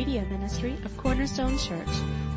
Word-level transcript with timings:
media 0.00 0.24
ministry 0.30 0.72
of 0.86 0.96
Cornerstone 0.96 1.58
Church. 1.58 1.86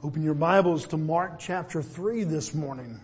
Open 0.03 0.23
your 0.23 0.33
Bibles 0.33 0.87
to 0.87 0.97
Mark 0.97 1.39
chapter 1.39 1.83
3 1.83 2.25
this 2.25 2.55
morning. 2.55 2.99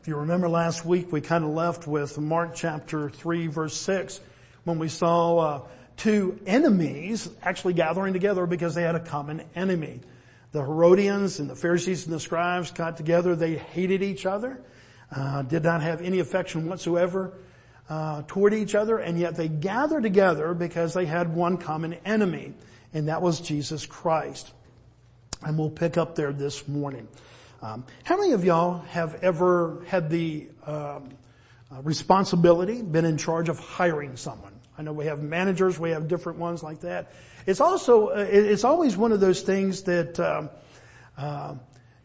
If 0.00 0.08
you 0.08 0.16
remember 0.16 0.48
last 0.48 0.86
week, 0.86 1.12
we 1.12 1.20
kind 1.20 1.44
of 1.44 1.50
left 1.50 1.86
with 1.86 2.16
Mark 2.16 2.54
chapter 2.54 3.10
3 3.10 3.48
verse 3.48 3.76
6 3.76 4.22
when 4.64 4.78
we 4.78 4.88
saw 4.88 5.36
uh, 5.36 5.60
two 5.98 6.40
enemies 6.46 7.28
actually 7.42 7.74
gathering 7.74 8.14
together 8.14 8.46
because 8.46 8.74
they 8.74 8.84
had 8.84 8.94
a 8.94 9.00
common 9.00 9.42
enemy. 9.54 10.00
The 10.56 10.62
Herodians 10.62 11.38
and 11.38 11.50
the 11.50 11.54
Pharisees 11.54 12.06
and 12.06 12.14
the 12.14 12.18
scribes 12.18 12.70
got 12.70 12.96
together. 12.96 13.36
They 13.36 13.56
hated 13.56 14.02
each 14.02 14.24
other, 14.24 14.58
uh, 15.14 15.42
did 15.42 15.62
not 15.62 15.82
have 15.82 16.00
any 16.00 16.18
affection 16.20 16.66
whatsoever 16.66 17.34
uh, 17.90 18.22
toward 18.26 18.54
each 18.54 18.74
other, 18.74 18.96
and 18.96 19.18
yet 19.18 19.36
they 19.36 19.48
gathered 19.48 20.02
together 20.02 20.54
because 20.54 20.94
they 20.94 21.04
had 21.04 21.34
one 21.34 21.58
common 21.58 21.92
enemy, 22.06 22.54
and 22.94 23.08
that 23.08 23.20
was 23.20 23.38
Jesus 23.38 23.84
Christ. 23.84 24.50
And 25.42 25.58
we'll 25.58 25.68
pick 25.68 25.98
up 25.98 26.14
there 26.14 26.32
this 26.32 26.66
morning. 26.66 27.06
Um, 27.60 27.84
how 28.04 28.16
many 28.16 28.32
of 28.32 28.42
y'all 28.42 28.78
have 28.78 29.22
ever 29.22 29.84
had 29.88 30.08
the 30.08 30.48
um, 30.64 31.10
uh, 31.70 31.82
responsibility, 31.82 32.80
been 32.80 33.04
in 33.04 33.18
charge 33.18 33.50
of 33.50 33.58
hiring 33.58 34.16
someone? 34.16 34.58
I 34.78 34.82
know 34.82 34.94
we 34.94 35.04
have 35.04 35.22
managers, 35.22 35.78
we 35.78 35.90
have 35.90 36.08
different 36.08 36.38
ones 36.38 36.62
like 36.62 36.80
that. 36.80 37.12
It's 37.46 37.60
also, 37.60 38.08
uh, 38.08 38.26
it's 38.28 38.64
always 38.64 38.96
one 38.96 39.12
of 39.12 39.20
those 39.20 39.40
things 39.42 39.82
that, 39.82 40.18
um, 40.20 40.50
uh, 41.16 41.54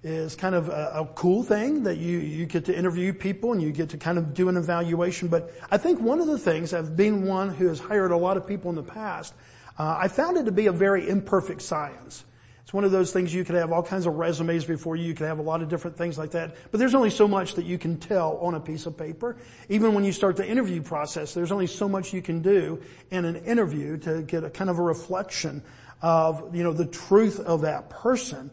is 0.04 0.36
kind 0.36 0.56
of 0.56 0.70
a, 0.70 0.92
a, 0.96 1.06
cool 1.14 1.44
thing 1.44 1.84
that 1.84 1.98
you, 1.98 2.18
you 2.18 2.46
get 2.46 2.66
to 2.66 2.78
interview 2.78 3.14
people 3.14 3.52
and 3.54 3.62
you 3.62 3.72
get 3.72 3.90
to 3.90 3.98
kind 3.98 4.18
of 4.18 4.34
do 4.34 4.50
an 4.50 4.58
evaluation. 4.58 5.28
But 5.28 5.52
I 5.70 5.78
think 5.78 6.00
one 6.00 6.20
of 6.20 6.28
the 6.28 6.40
things, 6.40 6.74
I've 6.74 6.96
been 6.96 7.26
one 7.26 7.50
who 7.50 7.68
has 7.68 7.80
hired 7.80 8.12
a 8.12 8.18
lot 8.18 8.38
of 8.38 8.48
people 8.48 8.70
in 8.70 8.76
the 8.76 8.84
past, 8.84 9.34
uh, 9.78 9.98
I 10.00 10.08
found 10.08 10.38
it 10.38 10.46
to 10.46 10.52
be 10.52 10.68
a 10.68 10.72
very 10.72 11.08
imperfect 11.08 11.62
science. 11.62 12.24
It's 12.72 12.74
one 12.74 12.86
of 12.86 12.92
those 12.92 13.12
things 13.12 13.34
you 13.34 13.44
could 13.44 13.56
have 13.56 13.74
all 13.74 13.84
kinds 13.84 14.06
of 14.06 14.16
resumes 14.16 14.64
before 14.64 14.96
you, 14.96 15.04
you 15.04 15.14
could 15.14 15.28
have 15.28 15.40
a 15.40 15.42
lot 15.42 15.62
of 15.62 15.68
different 15.68 15.98
things 15.98 16.18
like 16.18 16.32
that. 16.32 16.56
But 16.72 16.80
there's 16.80 16.96
only 16.96 17.10
so 17.10 17.28
much 17.28 17.56
that 17.56 17.66
you 17.66 17.78
can 17.78 17.98
tell 17.98 18.38
on 18.38 18.56
a 18.56 18.62
piece 18.62 18.86
of 18.86 18.98
paper. 18.98 19.36
Even 19.68 19.94
when 19.94 20.06
you 20.06 20.14
start 20.14 20.38
the 20.38 20.48
interview 20.48 20.82
process, 20.82 21.34
there's 21.34 21.52
only 21.52 21.68
so 21.68 21.90
much 21.90 22.14
you 22.14 22.22
can 22.22 22.42
do 22.42 22.82
in 23.10 23.26
an 23.26 23.36
interview 23.44 23.98
to 23.98 24.22
get 24.22 24.46
a 24.46 24.50
kind 24.50 24.70
of 24.70 24.80
a 24.80 24.82
reflection 24.82 25.62
of, 26.02 26.56
you 26.56 26.64
know, 26.64 26.72
the 26.72 26.86
truth 26.86 27.42
of 27.42 27.60
that 27.64 27.90
person. 27.90 28.50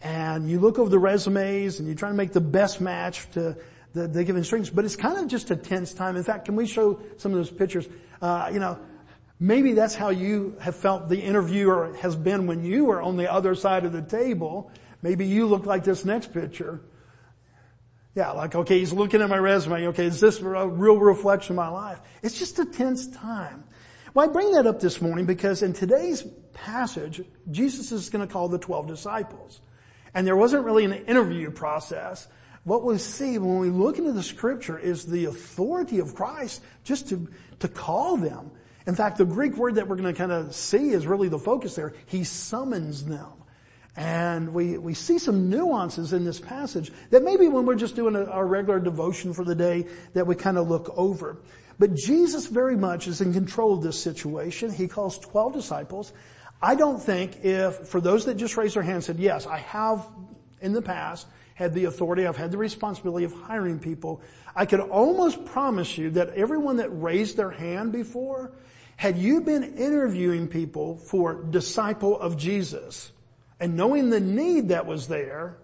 And 0.00 0.48
you 0.48 0.60
look 0.60 0.78
over 0.78 0.88
the 0.88 0.98
resumes 0.98 1.78
and 1.78 1.86
you 1.86 1.94
try 1.94 2.08
to 2.08 2.14
make 2.14 2.32
the 2.32 2.40
best 2.40 2.80
match 2.80 3.30
to 3.32 3.54
the, 3.92 4.08
the 4.08 4.24
given 4.24 4.44
strings, 4.44 4.70
but 4.70 4.86
it's 4.86 4.96
kind 4.96 5.18
of 5.18 5.26
just 5.26 5.50
a 5.50 5.56
tense 5.56 5.92
time. 5.92 6.16
In 6.16 6.24
fact, 6.24 6.46
can 6.46 6.56
we 6.56 6.66
show 6.66 7.00
some 7.18 7.32
of 7.32 7.36
those 7.36 7.50
pictures? 7.50 7.86
Uh, 8.22 8.48
you 8.50 8.60
know, 8.60 8.78
Maybe 9.40 9.72
that's 9.72 9.94
how 9.94 10.10
you 10.10 10.56
have 10.60 10.74
felt 10.74 11.08
the 11.08 11.20
interviewer 11.20 11.94
has 12.00 12.16
been 12.16 12.46
when 12.46 12.64
you 12.64 12.86
were 12.86 13.00
on 13.00 13.16
the 13.16 13.32
other 13.32 13.54
side 13.54 13.84
of 13.84 13.92
the 13.92 14.02
table. 14.02 14.72
Maybe 15.00 15.26
you 15.26 15.46
look 15.46 15.64
like 15.64 15.84
this 15.84 16.04
next 16.04 16.32
picture. 16.32 16.80
Yeah, 18.16 18.32
like, 18.32 18.56
okay, 18.56 18.80
he's 18.80 18.92
looking 18.92 19.22
at 19.22 19.28
my 19.28 19.38
resume. 19.38 19.86
Okay, 19.88 20.06
is 20.06 20.18
this 20.18 20.40
a 20.40 20.66
real 20.66 20.98
reflection 20.98 21.52
of 21.52 21.56
my 21.56 21.68
life? 21.68 22.00
It's 22.20 22.36
just 22.36 22.58
a 22.58 22.64
tense 22.64 23.06
time. 23.06 23.62
Well, 24.12 24.28
I 24.28 24.32
bring 24.32 24.50
that 24.52 24.66
up 24.66 24.80
this 24.80 25.00
morning 25.00 25.24
because 25.24 25.62
in 25.62 25.72
today's 25.72 26.26
passage, 26.52 27.20
Jesus 27.50 27.92
is 27.92 28.10
going 28.10 28.26
to 28.26 28.32
call 28.32 28.48
the 28.48 28.58
12 28.58 28.88
disciples. 28.88 29.60
And 30.14 30.26
there 30.26 30.36
wasn't 30.36 30.64
really 30.64 30.84
an 30.84 30.92
interview 30.92 31.52
process. 31.52 32.26
What 32.64 32.82
we 32.82 32.98
see 32.98 33.38
when 33.38 33.60
we 33.60 33.70
look 33.70 33.98
into 33.98 34.10
the 34.10 34.22
scripture 34.22 34.76
is 34.76 35.06
the 35.06 35.26
authority 35.26 36.00
of 36.00 36.16
Christ 36.16 36.60
just 36.82 37.08
to, 37.10 37.28
to 37.60 37.68
call 37.68 38.16
them 38.16 38.50
in 38.88 38.94
fact, 38.94 39.18
the 39.18 39.26
Greek 39.26 39.54
word 39.58 39.74
that 39.74 39.86
we're 39.86 39.96
going 39.96 40.12
to 40.12 40.18
kind 40.18 40.32
of 40.32 40.54
see 40.54 40.88
is 40.88 41.06
really 41.06 41.28
the 41.28 41.38
focus 41.38 41.74
there. 41.74 41.92
He 42.06 42.24
summons 42.24 43.04
them. 43.04 43.26
And 43.96 44.54
we, 44.54 44.78
we 44.78 44.94
see 44.94 45.18
some 45.18 45.50
nuances 45.50 46.14
in 46.14 46.24
this 46.24 46.40
passage 46.40 46.90
that 47.10 47.22
maybe 47.22 47.48
when 47.48 47.66
we're 47.66 47.74
just 47.74 47.96
doing 47.96 48.16
a, 48.16 48.24
our 48.24 48.46
regular 48.46 48.80
devotion 48.80 49.34
for 49.34 49.44
the 49.44 49.54
day 49.54 49.84
that 50.14 50.26
we 50.26 50.36
kind 50.36 50.56
of 50.56 50.70
look 50.70 50.90
over. 50.96 51.36
But 51.78 51.96
Jesus 51.96 52.46
very 52.46 52.76
much 52.76 53.08
is 53.08 53.20
in 53.20 53.34
control 53.34 53.74
of 53.74 53.82
this 53.82 54.00
situation. 54.00 54.72
He 54.72 54.88
calls 54.88 55.18
12 55.18 55.52
disciples. 55.52 56.14
I 56.62 56.74
don't 56.74 56.98
think 56.98 57.44
if, 57.44 57.74
for 57.88 58.00
those 58.00 58.24
that 58.24 58.36
just 58.36 58.56
raised 58.56 58.74
their 58.74 58.82
hand 58.82 59.04
said, 59.04 59.18
yes, 59.18 59.46
I 59.46 59.58
have 59.58 60.08
in 60.62 60.72
the 60.72 60.80
past 60.80 61.26
had 61.56 61.74
the 61.74 61.84
authority, 61.84 62.26
I've 62.26 62.38
had 62.38 62.52
the 62.52 62.56
responsibility 62.56 63.26
of 63.26 63.34
hiring 63.34 63.80
people, 63.80 64.22
I 64.56 64.64
could 64.64 64.80
almost 64.80 65.44
promise 65.44 65.98
you 65.98 66.08
that 66.12 66.30
everyone 66.30 66.76
that 66.76 66.88
raised 66.88 67.36
their 67.36 67.50
hand 67.50 67.92
before 67.92 68.52
had 68.98 69.16
you 69.16 69.40
been 69.40 69.76
interviewing 69.76 70.48
people 70.48 70.96
for 70.96 71.34
disciple 71.34 72.18
of 72.18 72.36
Jesus 72.36 73.12
and 73.60 73.76
knowing 73.76 74.10
the 74.10 74.18
need 74.18 74.70
that 74.70 74.86
was 74.86 75.06
there, 75.06 75.56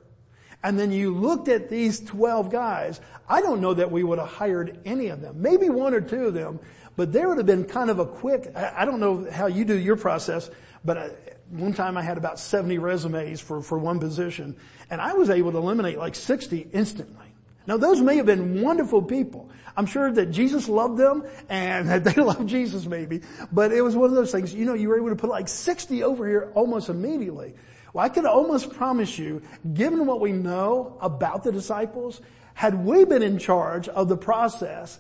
and 0.63 0.79
then 0.79 0.93
you 0.93 1.13
looked 1.13 1.49
at 1.49 1.69
these 1.69 1.99
12 1.99 2.53
guys, 2.53 3.01
I 3.29 3.41
don't 3.41 3.61
know 3.61 3.75
that 3.75 3.91
we 3.91 4.05
would 4.05 4.21
have 4.21 4.29
hired 4.29 4.79
any 4.85 5.09
of 5.09 5.21
them. 5.21 5.43
Maybe 5.43 5.69
one 5.69 5.95
or 5.95 6.01
two 6.01 6.27
of 6.27 6.35
them, 6.35 6.61
but 6.95 7.13
there 7.13 7.29
would 7.29 7.39
have 7.39 7.47
been 7.47 7.65
kind 7.65 7.91
of 7.91 7.99
a 7.99 8.07
quick, 8.07 8.55
I 8.55 8.85
don't 8.85 9.01
know 9.01 9.29
how 9.29 9.49
you 9.49 9.65
do 9.65 9.77
your 9.77 9.97
process, 9.97 10.49
but 10.85 10.97
uh, 10.97 11.09
one 11.51 11.73
time 11.73 11.97
I 11.97 12.03
had 12.03 12.17
about 12.17 12.39
70 12.39 12.79
resumes 12.79 13.41
for, 13.41 13.61
for 13.61 13.79
one 13.79 13.99
position, 13.99 14.55
and 14.91 15.01
I 15.01 15.15
was 15.15 15.29
able 15.29 15.51
to 15.51 15.59
eliminate 15.59 15.99
like 15.99 16.15
60 16.15 16.69
instantly. 16.73 17.27
Now 17.67 17.79
those 17.79 18.01
may 18.01 18.15
have 18.17 18.27
been 18.27 18.63
wonderful 18.63 19.03
people. 19.03 19.51
I'm 19.77 19.87
sure 19.87 20.11
that 20.13 20.27
Jesus 20.31 20.69
loved 20.69 20.99
them 20.99 21.25
and 21.49 21.89
that 21.91 22.05
they 22.05 22.21
loved 22.21 22.49
Jesus 22.49 22.87
maybe, 22.87 23.23
but 23.53 23.73
it 23.73 23.83
was 23.83 23.97
one 23.97 24.11
of 24.11 24.15
those 24.15 24.33
things, 24.33 24.55
you 24.55 24.65
know, 24.65 24.75
you 24.75 24.89
were 24.89 24.97
able 24.97 25.11
to 25.11 25.17
put 25.17 25.31
like 25.31 25.49
60 25.49 26.03
over 26.03 26.27
here 26.27 26.51
almost 26.55 26.89
immediately. 26.89 27.55
Well, 27.93 28.05
I 28.05 28.09
could 28.09 28.25
almost 28.25 28.71
promise 28.71 29.19
you, 29.19 29.43
given 29.73 30.07
what 30.07 30.21
we 30.21 30.33
know 30.33 30.99
about 31.01 31.45
the 31.45 31.53
disciples, 31.53 32.21
had 32.53 32.85
we 32.85 33.05
been 33.05 33.23
in 33.23 33.39
charge 33.39 33.89
of 33.89 34.09
the 34.09 34.17
process, 34.17 34.99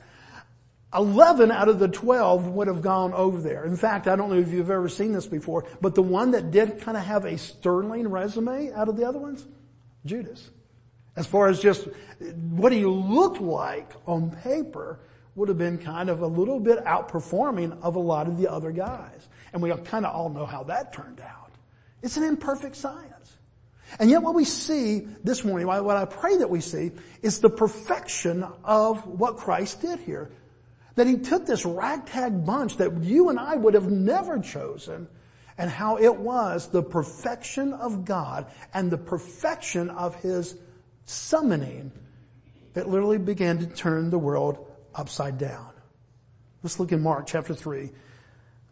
11 0.94 1.50
out 1.50 1.68
of 1.68 1.80
the 1.80 1.88
12 1.88 2.46
would 2.48 2.68
have 2.68 2.82
gone 2.82 3.12
over 3.12 3.40
there. 3.40 3.64
In 3.64 3.76
fact, 3.76 4.06
I 4.06 4.14
don't 4.14 4.30
know 4.30 4.38
if 4.38 4.52
you've 4.52 4.70
ever 4.70 4.88
seen 4.88 5.12
this 5.12 5.26
before, 5.26 5.66
but 5.80 5.96
the 5.96 6.02
one 6.02 6.30
that 6.32 6.52
did 6.52 6.80
kind 6.80 6.96
of 6.96 7.04
have 7.04 7.24
a 7.24 7.36
sterling 7.36 8.08
resume 8.08 8.72
out 8.72 8.88
of 8.88 8.96
the 8.96 9.04
other 9.04 9.18
ones, 9.18 9.44
Judas. 10.06 10.50
As 11.16 11.26
far 11.26 11.48
as 11.48 11.60
just 11.60 11.86
what 12.50 12.72
he 12.72 12.84
looked 12.84 13.40
like 13.40 13.92
on 14.06 14.30
paper 14.30 14.98
would 15.36 15.48
have 15.48 15.58
been 15.58 15.78
kind 15.78 16.10
of 16.10 16.22
a 16.22 16.26
little 16.26 16.60
bit 16.60 16.84
outperforming 16.84 17.80
of 17.82 17.96
a 17.96 18.00
lot 18.00 18.26
of 18.26 18.38
the 18.38 18.50
other 18.50 18.70
guys. 18.72 19.28
And 19.52 19.62
we 19.62 19.70
kind 19.84 20.04
of 20.04 20.14
all 20.14 20.28
know 20.28 20.46
how 20.46 20.64
that 20.64 20.92
turned 20.92 21.20
out. 21.20 21.52
It's 22.02 22.16
an 22.16 22.24
imperfect 22.24 22.76
science. 22.76 23.36
And 23.98 24.10
yet 24.10 24.22
what 24.22 24.34
we 24.34 24.44
see 24.44 25.06
this 25.22 25.44
morning, 25.44 25.66
what 25.66 25.96
I 25.96 26.04
pray 26.04 26.36
that 26.38 26.50
we 26.50 26.60
see, 26.60 26.92
is 27.22 27.40
the 27.40 27.50
perfection 27.50 28.44
of 28.64 29.06
what 29.06 29.36
Christ 29.36 29.82
did 29.82 30.00
here. 30.00 30.30
That 30.96 31.06
he 31.06 31.16
took 31.16 31.46
this 31.46 31.64
ragtag 31.64 32.44
bunch 32.44 32.76
that 32.78 33.02
you 33.02 33.30
and 33.30 33.38
I 33.38 33.56
would 33.56 33.74
have 33.74 33.90
never 33.90 34.38
chosen 34.38 35.08
and 35.58 35.70
how 35.70 35.98
it 35.98 36.16
was 36.16 36.68
the 36.68 36.82
perfection 36.82 37.72
of 37.72 38.04
God 38.04 38.46
and 38.72 38.90
the 38.90 38.98
perfection 38.98 39.90
of 39.90 40.16
his 40.16 40.56
summoning 41.04 41.92
that 42.74 42.88
literally 42.88 43.18
began 43.18 43.58
to 43.58 43.66
turn 43.66 44.10
the 44.10 44.18
world 44.18 44.66
upside 44.94 45.38
down. 45.38 45.70
Let's 46.62 46.80
look 46.80 46.92
in 46.92 47.02
Mark 47.02 47.26
chapter 47.26 47.54
3. 47.54 47.90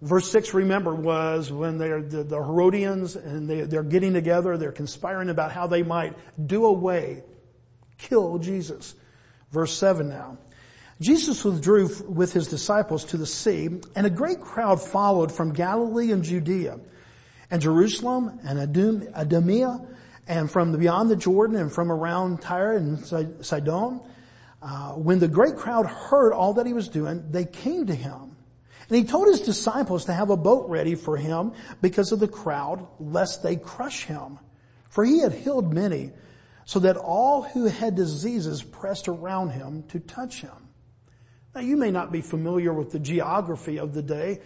Verse 0.00 0.28
6, 0.30 0.54
remember, 0.54 0.94
was 0.94 1.52
when 1.52 1.78
they're 1.78 2.02
the, 2.02 2.24
the 2.24 2.36
Herodians 2.36 3.14
and 3.14 3.48
they, 3.48 3.60
they're 3.60 3.84
getting 3.84 4.12
together, 4.14 4.56
they're 4.56 4.72
conspiring 4.72 5.28
about 5.28 5.52
how 5.52 5.68
they 5.68 5.84
might 5.84 6.16
do 6.44 6.64
away, 6.64 7.22
kill 7.98 8.38
Jesus. 8.38 8.96
Verse 9.52 9.72
7 9.72 10.08
now. 10.08 10.38
Jesus 11.00 11.44
withdrew 11.44 11.88
with 12.08 12.32
his 12.32 12.48
disciples 12.48 13.04
to 13.06 13.16
the 13.16 13.26
sea 13.26 13.68
and 13.94 14.06
a 14.06 14.10
great 14.10 14.40
crowd 14.40 14.80
followed 14.80 15.30
from 15.30 15.52
Galilee 15.52 16.10
and 16.12 16.24
Judea 16.24 16.80
and 17.50 17.60
Jerusalem 17.60 18.40
and 18.44 18.58
Idumea 18.58 19.80
and 20.32 20.50
from 20.50 20.76
beyond 20.76 21.10
the 21.10 21.16
Jordan 21.16 21.56
and 21.56 21.70
from 21.70 21.92
around 21.92 22.40
Tyre 22.40 22.76
and 22.76 23.04
Sidon. 23.44 24.00
Uh, 24.62 24.92
when 24.92 25.18
the 25.18 25.28
great 25.28 25.56
crowd 25.56 25.86
heard 25.86 26.32
all 26.32 26.54
that 26.54 26.66
he 26.66 26.72
was 26.72 26.88
doing, 26.88 27.30
they 27.30 27.44
came 27.44 27.86
to 27.86 27.94
him. 27.94 28.36
And 28.88 28.96
he 28.96 29.04
told 29.04 29.28
his 29.28 29.40
disciples 29.40 30.06
to 30.06 30.12
have 30.12 30.30
a 30.30 30.36
boat 30.36 30.68
ready 30.68 30.94
for 30.94 31.16
him 31.16 31.52
because 31.80 32.12
of 32.12 32.20
the 32.20 32.28
crowd, 32.28 32.86
lest 32.98 33.42
they 33.42 33.56
crush 33.56 34.04
him. 34.04 34.38
For 34.88 35.04
he 35.04 35.20
had 35.20 35.32
healed 35.32 35.72
many, 35.72 36.12
so 36.64 36.78
that 36.80 36.96
all 36.96 37.42
who 37.42 37.66
had 37.66 37.94
diseases 37.94 38.62
pressed 38.62 39.08
around 39.08 39.50
him 39.50 39.82
to 39.88 40.00
touch 40.00 40.40
him. 40.40 40.68
Now 41.54 41.60
you 41.60 41.76
may 41.76 41.90
not 41.90 42.12
be 42.12 42.22
familiar 42.22 42.72
with 42.72 42.90
the 42.92 42.98
geography 42.98 43.78
of 43.78 43.92
the 43.92 44.02
day, 44.02 44.40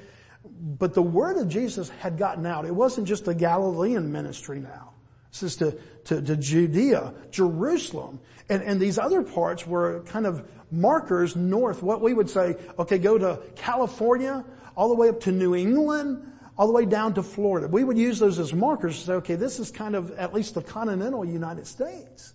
but 0.44 0.94
the 0.94 1.03
word 1.03 1.37
of 1.37 1.49
Jesus 1.49 1.91
had 1.91 2.19
gotten 2.19 2.47
out. 2.47 2.65
It 2.65 2.75
wasn't 2.75 3.06
just 3.06 3.29
a 3.29 3.35
Galilean 3.35 4.11
ministry 4.11 4.59
now. 4.59 4.95
This 5.41 5.53
is 5.53 5.56
to, 5.56 5.79
to, 6.05 6.23
to 6.23 6.37
Judea, 6.37 7.12
Jerusalem, 7.31 8.21
and, 8.49 8.62
and 8.62 8.81
these 8.81 8.99
other 8.99 9.23
parts 9.23 9.67
were 9.67 10.00
kind 10.06 10.27
of 10.27 10.49
markers 10.71 11.37
north, 11.37 11.83
what 11.83 12.00
we 12.00 12.15
would 12.15 12.31
say, 12.31 12.56
okay, 12.79 12.99
go 12.99 13.19
to 13.19 13.41
California, 13.55 14.44
all 14.77 14.88
the 14.88 14.94
way 14.94 15.09
up 15.09 15.21
to 15.21 15.33
New 15.33 15.55
England, 15.55 16.33
all 16.56 16.67
the 16.67 16.73
way 16.73 16.87
down 16.87 17.15
to 17.15 17.23
Florida. 17.23 17.69
We 17.69 17.85
would 17.85 17.99
use 17.99 18.19
those 18.19 18.38
as 18.38 18.53
markers 18.53 18.99
to 19.00 19.05
say, 19.05 19.12
okay, 19.15 19.35
this 19.35 19.59
is 19.59 19.71
kind 19.71 19.94
of 19.94 20.12
at 20.12 20.33
least 20.33 20.55
the 20.55 20.62
continental 20.62 21.25
United 21.25 21.67
States. 21.67 22.35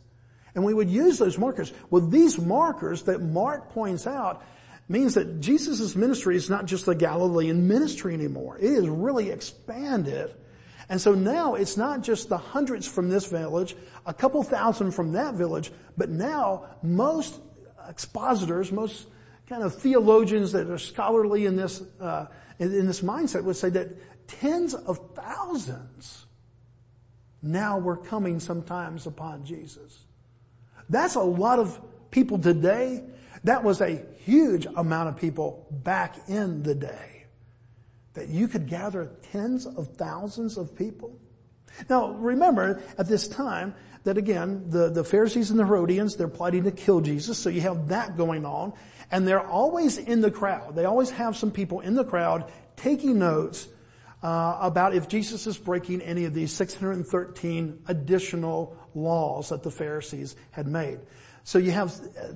And 0.54 0.63
we 0.63 0.74
would 0.74 0.89
use 0.89 1.18
those 1.18 1.38
markers. 1.38 1.71
Well, 1.89 2.06
these 2.06 2.38
markers 2.38 3.04
that 3.04 3.21
Mark 3.21 3.69
points 3.69 4.06
out 4.06 4.44
means 4.89 5.13
that 5.13 5.39
Jesus' 5.39 5.95
ministry 5.95 6.36
is 6.36 6.50
not 6.50 6.65
just 6.65 6.86
the 6.86 6.95
Galilean 6.95 7.68
ministry 7.68 8.13
anymore. 8.13 8.57
It 8.57 8.71
is 8.71 8.88
really 8.88 9.31
expanded. 9.31 10.36
And 10.91 10.99
so 10.99 11.15
now 11.15 11.55
it's 11.55 11.77
not 11.77 12.03
just 12.03 12.27
the 12.27 12.38
hundreds 12.38 12.85
from 12.85 13.07
this 13.07 13.25
village, 13.25 13.77
a 14.05 14.13
couple 14.13 14.43
thousand 14.43 14.91
from 14.91 15.13
that 15.13 15.35
village, 15.35 15.71
but 15.97 16.09
now 16.09 16.65
most 16.83 17.39
expositors, 17.88 18.73
most 18.73 19.07
kind 19.47 19.63
of 19.63 19.73
theologians 19.73 20.51
that 20.51 20.69
are 20.69 20.77
scholarly 20.77 21.45
in 21.45 21.55
this, 21.55 21.81
uh, 22.01 22.25
in, 22.59 22.85
this 22.85 22.99
mindset 22.99 23.41
would 23.45 23.55
say 23.55 23.69
that 23.69 23.88
tens 24.27 24.73
of 24.73 24.99
thousands 25.15 26.25
now 27.41 27.79
were 27.79 27.95
coming 27.95 28.41
sometimes 28.41 29.07
upon 29.07 29.45
Jesus. 29.45 29.97
That's 30.89 31.15
a 31.15 31.21
lot 31.21 31.59
of 31.59 31.79
people 32.11 32.37
today. 32.37 33.05
That 33.45 33.63
was 33.63 33.79
a 33.79 34.03
huge 34.25 34.67
amount 34.75 35.07
of 35.07 35.15
people 35.15 35.67
back 35.71 36.17
in 36.27 36.63
the 36.63 36.75
day. 36.75 37.10
That 38.13 38.27
you 38.27 38.47
could 38.47 38.67
gather 38.67 39.11
tens 39.31 39.65
of 39.65 39.95
thousands 39.95 40.57
of 40.57 40.75
people. 40.75 41.17
Now 41.89 42.11
remember, 42.11 42.81
at 42.97 43.07
this 43.07 43.27
time, 43.27 43.73
that 44.03 44.17
again, 44.17 44.65
the, 44.67 44.89
the 44.89 45.03
Pharisees 45.03 45.51
and 45.51 45.59
the 45.59 45.65
Herodians, 45.65 46.15
they're 46.15 46.27
plotting 46.27 46.63
to 46.63 46.71
kill 46.71 47.01
Jesus, 47.01 47.37
so 47.37 47.49
you 47.49 47.61
have 47.61 47.89
that 47.89 48.17
going 48.17 48.45
on. 48.45 48.73
And 49.11 49.27
they're 49.27 49.45
always 49.45 49.97
in 49.97 50.21
the 50.21 50.31
crowd. 50.31 50.75
They 50.75 50.85
always 50.85 51.09
have 51.11 51.35
some 51.35 51.51
people 51.51 51.81
in 51.81 51.95
the 51.95 52.05
crowd 52.05 52.51
taking 52.75 53.19
notes 53.19 53.67
uh, 54.23 54.57
about 54.61 54.95
if 54.95 55.07
Jesus 55.07 55.47
is 55.47 55.57
breaking 55.57 56.01
any 56.01 56.25
of 56.25 56.33
these 56.33 56.51
613 56.53 57.83
additional 57.87 58.77
laws 58.93 59.49
that 59.49 59.63
the 59.63 59.71
Pharisees 59.71 60.35
had 60.51 60.67
made. 60.67 60.99
So 61.43 61.57
you 61.57 61.71
have 61.71 61.93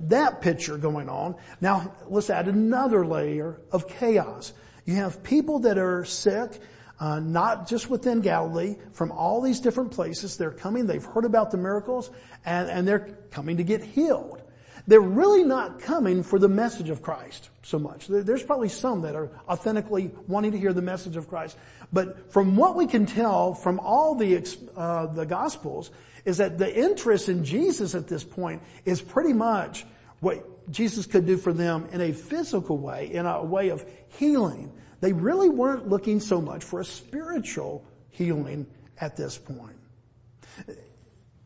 that 0.08 0.40
picture 0.40 0.76
going 0.76 1.08
on. 1.08 1.36
Now 1.60 1.94
let's 2.08 2.28
add 2.28 2.48
another 2.48 3.06
layer 3.06 3.60
of 3.70 3.88
chaos. 3.88 4.52
You 4.86 4.94
have 4.94 5.22
people 5.22 5.58
that 5.60 5.78
are 5.78 6.04
sick, 6.04 6.58
uh, 6.98 7.20
not 7.20 7.68
just 7.68 7.90
within 7.90 8.20
Galilee, 8.20 8.76
from 8.92 9.12
all 9.12 9.42
these 9.42 9.60
different 9.60 9.90
places. 9.90 10.36
They're 10.36 10.52
coming, 10.52 10.86
they've 10.86 11.04
heard 11.04 11.24
about 11.24 11.50
the 11.50 11.58
miracles, 11.58 12.10
and, 12.44 12.70
and 12.70 12.88
they're 12.88 13.18
coming 13.30 13.58
to 13.58 13.64
get 13.64 13.82
healed. 13.82 14.42
They're 14.86 15.00
really 15.00 15.42
not 15.42 15.80
coming 15.80 16.22
for 16.22 16.38
the 16.38 16.48
message 16.48 16.90
of 16.90 17.02
Christ 17.02 17.50
so 17.62 17.80
much. 17.80 18.06
There's 18.06 18.44
probably 18.44 18.68
some 18.68 19.02
that 19.02 19.16
are 19.16 19.30
authentically 19.48 20.12
wanting 20.28 20.52
to 20.52 20.58
hear 20.58 20.72
the 20.72 20.82
message 20.82 21.16
of 21.16 21.28
Christ. 21.28 21.56
But 21.92 22.32
from 22.32 22.56
what 22.56 22.76
we 22.76 22.86
can 22.86 23.04
tell 23.04 23.54
from 23.54 23.80
all 23.80 24.14
the, 24.14 24.46
uh, 24.76 25.06
the 25.06 25.26
gospels 25.26 25.90
is 26.24 26.36
that 26.36 26.58
the 26.58 26.72
interest 26.72 27.28
in 27.28 27.44
Jesus 27.44 27.96
at 27.96 28.06
this 28.06 28.22
point 28.22 28.62
is 28.84 29.02
pretty 29.02 29.32
much 29.32 29.84
what 30.20 30.55
Jesus 30.70 31.06
could 31.06 31.26
do 31.26 31.36
for 31.36 31.52
them 31.52 31.88
in 31.92 32.00
a 32.00 32.12
physical 32.12 32.78
way, 32.78 33.12
in 33.12 33.26
a 33.26 33.44
way 33.44 33.68
of 33.68 33.84
healing. 34.18 34.72
They 35.00 35.12
really 35.12 35.48
weren't 35.48 35.88
looking 35.88 36.20
so 36.20 36.40
much 36.40 36.64
for 36.64 36.80
a 36.80 36.84
spiritual 36.84 37.84
healing 38.10 38.66
at 38.98 39.16
this 39.16 39.38
point. 39.38 39.76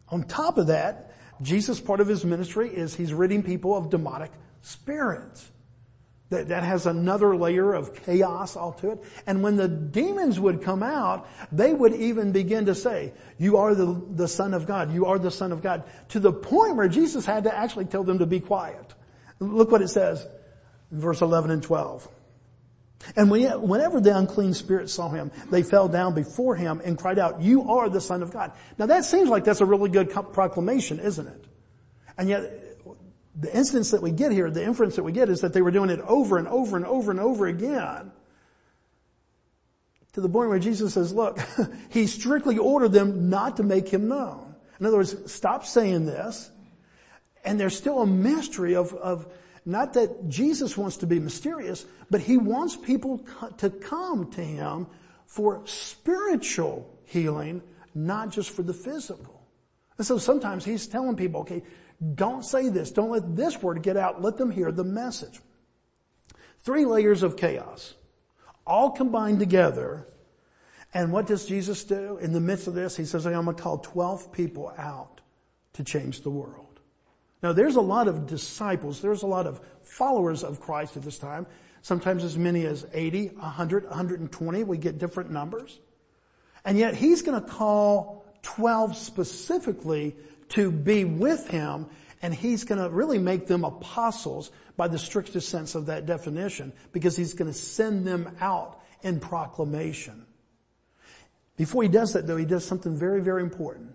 On 0.08 0.22
top 0.22 0.58
of 0.58 0.68
that, 0.68 1.14
Jesus, 1.42 1.80
part 1.80 2.00
of 2.00 2.06
his 2.06 2.24
ministry 2.24 2.68
is 2.68 2.94
he's 2.94 3.12
ridding 3.12 3.42
people 3.42 3.76
of 3.76 3.90
demonic 3.90 4.30
spirits. 4.62 5.50
That, 6.28 6.46
that 6.48 6.62
has 6.62 6.86
another 6.86 7.34
layer 7.34 7.74
of 7.74 7.92
chaos 8.04 8.54
all 8.54 8.72
to 8.74 8.92
it. 8.92 9.02
And 9.26 9.42
when 9.42 9.56
the 9.56 9.66
demons 9.66 10.38
would 10.38 10.62
come 10.62 10.80
out, 10.80 11.26
they 11.50 11.74
would 11.74 11.92
even 11.92 12.30
begin 12.30 12.66
to 12.66 12.74
say, 12.76 13.14
you 13.36 13.56
are 13.56 13.74
the, 13.74 14.00
the 14.10 14.28
son 14.28 14.54
of 14.54 14.64
God. 14.64 14.94
You 14.94 15.06
are 15.06 15.18
the 15.18 15.32
son 15.32 15.50
of 15.50 15.60
God. 15.60 15.82
To 16.10 16.20
the 16.20 16.32
point 16.32 16.76
where 16.76 16.86
Jesus 16.86 17.26
had 17.26 17.42
to 17.44 17.56
actually 17.56 17.86
tell 17.86 18.04
them 18.04 18.20
to 18.20 18.26
be 18.26 18.38
quiet. 18.38 18.94
Look 19.40 19.72
what 19.72 19.82
it 19.82 19.88
says 19.88 20.26
in 20.92 21.00
verse 21.00 21.22
11 21.22 21.50
and 21.50 21.62
12. 21.62 22.08
And 23.16 23.30
whenever 23.30 24.00
the 24.00 24.16
unclean 24.16 24.52
spirits 24.52 24.92
saw 24.92 25.08
him, 25.08 25.32
they 25.50 25.62
fell 25.62 25.88
down 25.88 26.14
before 26.14 26.54
him 26.54 26.82
and 26.84 26.98
cried 26.98 27.18
out, 27.18 27.40
you 27.40 27.70
are 27.70 27.88
the 27.88 28.00
son 28.00 28.22
of 28.22 28.30
God. 28.30 28.52
Now 28.78 28.86
that 28.86 29.06
seems 29.06 29.30
like 29.30 29.44
that's 29.44 29.62
a 29.62 29.66
really 29.66 29.88
good 29.88 30.10
proclamation, 30.10 31.00
isn't 31.00 31.26
it? 31.26 31.44
And 32.18 32.28
yet, 32.28 32.42
the 33.34 33.56
instance 33.56 33.92
that 33.92 34.02
we 34.02 34.10
get 34.10 34.32
here, 34.32 34.50
the 34.50 34.62
inference 34.62 34.96
that 34.96 35.02
we 35.02 35.12
get 35.12 35.30
is 35.30 35.40
that 35.40 35.54
they 35.54 35.62
were 35.62 35.70
doing 35.70 35.88
it 35.88 36.00
over 36.00 36.36
and 36.36 36.46
over 36.46 36.76
and 36.76 36.84
over 36.84 37.10
and 37.10 37.20
over 37.20 37.46
again. 37.46 38.12
To 40.14 40.20
the 40.20 40.28
point 40.28 40.50
where 40.50 40.58
Jesus 40.58 40.92
says, 40.92 41.12
look, 41.12 41.38
he 41.90 42.06
strictly 42.06 42.58
ordered 42.58 42.92
them 42.92 43.30
not 43.30 43.56
to 43.56 43.62
make 43.62 43.88
him 43.88 44.08
known. 44.08 44.54
In 44.78 44.86
other 44.86 44.98
words, 44.98 45.32
stop 45.32 45.64
saying 45.64 46.04
this. 46.04 46.49
And 47.44 47.58
there's 47.58 47.76
still 47.76 48.02
a 48.02 48.06
mystery 48.06 48.74
of, 48.74 48.92
of 48.94 49.26
not 49.64 49.94
that 49.94 50.28
Jesus 50.28 50.76
wants 50.76 50.98
to 50.98 51.06
be 51.06 51.18
mysterious, 51.18 51.84
but 52.10 52.20
he 52.20 52.36
wants 52.36 52.76
people 52.76 53.24
to 53.58 53.70
come 53.70 54.30
to 54.32 54.40
him 54.40 54.86
for 55.26 55.62
spiritual 55.66 56.98
healing, 57.04 57.62
not 57.94 58.30
just 58.30 58.50
for 58.50 58.62
the 58.62 58.74
physical. 58.74 59.46
And 59.98 60.06
so 60.06 60.18
sometimes 60.18 60.64
he's 60.64 60.86
telling 60.86 61.16
people, 61.16 61.42
okay, 61.42 61.62
don't 62.14 62.44
say 62.44 62.68
this. 62.68 62.90
Don't 62.90 63.10
let 63.10 63.36
this 63.36 63.62
word 63.62 63.82
get 63.82 63.96
out. 63.96 64.22
Let 64.22 64.38
them 64.38 64.50
hear 64.50 64.72
the 64.72 64.84
message. 64.84 65.40
Three 66.62 66.84
layers 66.84 67.22
of 67.22 67.36
chaos, 67.36 67.94
all 68.66 68.90
combined 68.90 69.38
together. 69.38 70.06
And 70.92 71.12
what 71.12 71.26
does 71.26 71.46
Jesus 71.46 71.84
do? 71.84 72.18
In 72.18 72.32
the 72.32 72.40
midst 72.40 72.66
of 72.66 72.74
this, 72.74 72.96
he 72.96 73.04
says, 73.04 73.26
I'm 73.26 73.44
going 73.44 73.56
to 73.56 73.62
call 73.62 73.78
12 73.78 74.32
people 74.32 74.72
out 74.76 75.20
to 75.74 75.84
change 75.84 76.22
the 76.22 76.30
world. 76.30 76.69
Now 77.42 77.52
there's 77.52 77.76
a 77.76 77.80
lot 77.80 78.08
of 78.08 78.26
disciples, 78.26 79.00
there's 79.00 79.22
a 79.22 79.26
lot 79.26 79.46
of 79.46 79.60
followers 79.82 80.44
of 80.44 80.60
Christ 80.60 80.96
at 80.96 81.02
this 81.02 81.18
time. 81.18 81.46
Sometimes 81.82 82.24
as 82.24 82.36
many 82.36 82.66
as 82.66 82.86
80, 82.92 83.28
100, 83.28 83.84
120. 83.84 84.64
We 84.64 84.76
get 84.76 84.98
different 84.98 85.30
numbers. 85.30 85.78
And 86.64 86.76
yet 86.78 86.94
he's 86.94 87.22
going 87.22 87.42
to 87.42 87.48
call 87.48 88.26
12 88.42 88.96
specifically 88.96 90.14
to 90.50 90.70
be 90.70 91.04
with 91.04 91.48
him 91.48 91.86
and 92.22 92.34
he's 92.34 92.64
going 92.64 92.80
to 92.80 92.90
really 92.90 93.18
make 93.18 93.46
them 93.46 93.64
apostles 93.64 94.50
by 94.76 94.88
the 94.88 94.98
strictest 94.98 95.48
sense 95.48 95.74
of 95.74 95.86
that 95.86 96.06
definition 96.06 96.72
because 96.92 97.16
he's 97.16 97.32
going 97.32 97.50
to 97.50 97.56
send 97.56 98.06
them 98.06 98.36
out 98.40 98.80
in 99.02 99.20
proclamation. 99.20 100.26
Before 101.56 101.82
he 101.82 101.88
does 101.88 102.12
that 102.12 102.26
though, 102.26 102.36
he 102.36 102.44
does 102.44 102.64
something 102.64 102.96
very, 102.96 103.22
very 103.22 103.42
important. 103.42 103.94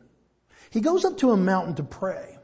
He 0.71 0.81
goes 0.81 1.05
up 1.05 1.17
to 1.19 1.31
a 1.31 1.37
mountain 1.37 1.75
to 1.75 1.83
pray. 1.83 2.34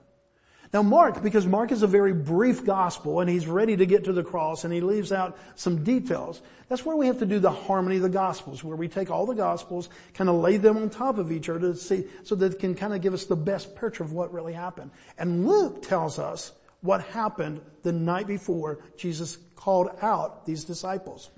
Now 0.74 0.82
Mark, 0.82 1.22
because 1.22 1.46
Mark 1.46 1.74
is 1.74 1.84
a 1.84 1.88
very 1.88 2.14
brief 2.14 2.64
gospel 2.64 3.20
and 3.20 3.30
he's 3.30 3.46
ready 3.46 3.76
to 3.76 3.86
get 3.86 4.06
to 4.06 4.14
the 4.14 4.24
cross 4.24 4.64
and 4.64 4.74
he 4.74 4.80
leaves 4.80 5.12
out 5.12 5.38
some 5.56 5.84
details, 5.84 6.42
that's 6.70 6.86
where 6.86 6.96
we 6.96 7.08
have 7.08 7.20
to 7.20 7.26
do 7.26 7.40
the 7.40 7.52
harmony 7.52 7.98
of 7.98 8.04
the 8.04 8.10
gospels, 8.10 8.64
where 8.64 8.78
we 8.78 8.88
take 8.88 9.12
all 9.12 9.26
the 9.26 9.34
gospels, 9.34 9.90
kind 10.14 10.30
of 10.30 10.38
lay 10.38 10.56
them 10.56 10.78
on 10.78 10.90
top 10.90 11.18
of 11.18 11.30
each 11.32 11.50
other 11.50 11.60
to 11.60 11.76
see, 11.76 12.06
so 12.24 12.36
that 12.36 12.54
it 12.54 12.60
can 12.60 12.74
kind 12.74 12.94
of 12.94 13.02
give 13.02 13.14
us 13.14 13.26
the 13.26 13.36
best 13.36 13.76
picture 13.76 14.04
of 14.04 14.14
what 14.14 14.34
really 14.34 14.54
happened. 14.54 14.92
And 15.18 15.46
Luke 15.46 15.82
tells 15.82 16.20
us 16.20 16.54
what 16.80 17.04
happened 17.04 17.62
the 17.84 17.92
night 17.92 18.28
before 18.28 18.80
Jesus 18.98 19.38
called 19.56 19.90
out 20.02 20.46
these 20.46 20.64
disciples. 20.64 21.30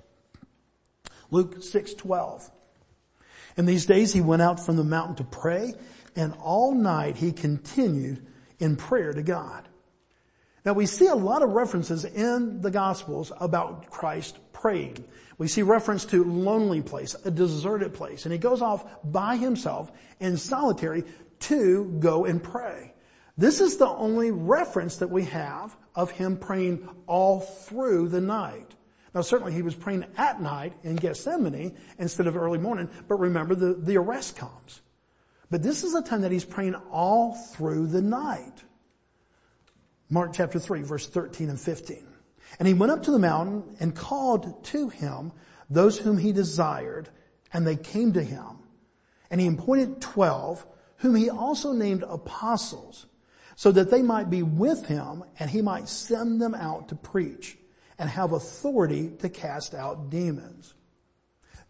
Luke 1.32 1.56
6:12. 1.56 2.50
In 3.56 3.66
these 3.66 3.86
days 3.86 4.12
he 4.12 4.20
went 4.20 4.42
out 4.42 4.64
from 4.64 4.76
the 4.76 4.84
mountain 4.84 5.16
to 5.16 5.24
pray, 5.24 5.74
and 6.14 6.34
all 6.40 6.72
night 6.72 7.16
he 7.16 7.32
continued 7.32 8.24
in 8.58 8.76
prayer 8.76 9.12
to 9.12 9.22
God. 9.22 9.68
Now 10.64 10.72
we 10.72 10.86
see 10.86 11.06
a 11.06 11.14
lot 11.14 11.42
of 11.42 11.50
references 11.50 12.04
in 12.04 12.60
the 12.62 12.70
Gospels 12.70 13.32
about 13.38 13.90
Christ 13.90 14.38
praying. 14.52 15.04
We 15.36 15.48
see 15.48 15.62
reference 15.62 16.04
to 16.06 16.24
lonely 16.24 16.80
place, 16.80 17.14
a 17.24 17.30
deserted 17.30 17.92
place, 17.92 18.24
and 18.24 18.32
he 18.32 18.38
goes 18.38 18.62
off 18.62 18.84
by 19.04 19.36
himself 19.36 19.92
in 20.20 20.36
solitary 20.36 21.04
to 21.40 21.84
go 21.98 22.24
and 22.24 22.42
pray. 22.42 22.94
This 23.36 23.60
is 23.60 23.76
the 23.76 23.88
only 23.88 24.30
reference 24.30 24.96
that 24.98 25.10
we 25.10 25.24
have 25.24 25.76
of 25.94 26.12
him 26.12 26.36
praying 26.36 26.88
all 27.06 27.40
through 27.40 28.08
the 28.08 28.20
night. 28.20 28.74
Now 29.14 29.20
certainly 29.20 29.52
he 29.52 29.62
was 29.62 29.74
praying 29.74 30.06
at 30.16 30.40
night 30.40 30.72
in 30.82 30.96
Gethsemane 30.96 31.76
instead 31.98 32.26
of 32.26 32.36
early 32.36 32.58
morning, 32.58 32.88
but 33.08 33.16
remember 33.16 33.54
the, 33.54 33.74
the 33.74 33.96
arrest 33.96 34.36
comes. 34.36 34.80
But 35.54 35.62
this 35.62 35.84
is 35.84 35.94
a 35.94 36.02
time 36.02 36.22
that 36.22 36.32
he's 36.32 36.44
praying 36.44 36.74
all 36.90 37.32
through 37.32 37.86
the 37.86 38.02
night. 38.02 38.64
Mark 40.10 40.32
chapter 40.32 40.58
3 40.58 40.82
verse 40.82 41.06
13 41.06 41.48
and 41.48 41.60
15. 41.60 42.04
And 42.58 42.66
he 42.66 42.74
went 42.74 42.90
up 42.90 43.04
to 43.04 43.12
the 43.12 43.20
mountain 43.20 43.76
and 43.78 43.94
called 43.94 44.64
to 44.64 44.88
him 44.88 45.30
those 45.70 45.96
whom 45.96 46.18
he 46.18 46.32
desired 46.32 47.08
and 47.52 47.64
they 47.64 47.76
came 47.76 48.14
to 48.14 48.22
him. 48.24 48.64
And 49.30 49.40
he 49.40 49.46
appointed 49.46 50.00
twelve 50.00 50.66
whom 50.96 51.14
he 51.14 51.30
also 51.30 51.70
named 51.70 52.02
apostles, 52.02 53.06
so 53.54 53.70
that 53.70 53.92
they 53.92 54.02
might 54.02 54.28
be 54.28 54.42
with 54.42 54.86
him 54.86 55.22
and 55.38 55.48
he 55.48 55.62
might 55.62 55.88
send 55.88 56.42
them 56.42 56.56
out 56.56 56.88
to 56.88 56.96
preach 56.96 57.56
and 57.96 58.10
have 58.10 58.32
authority 58.32 59.12
to 59.20 59.28
cast 59.28 59.72
out 59.72 60.10
demons. 60.10 60.74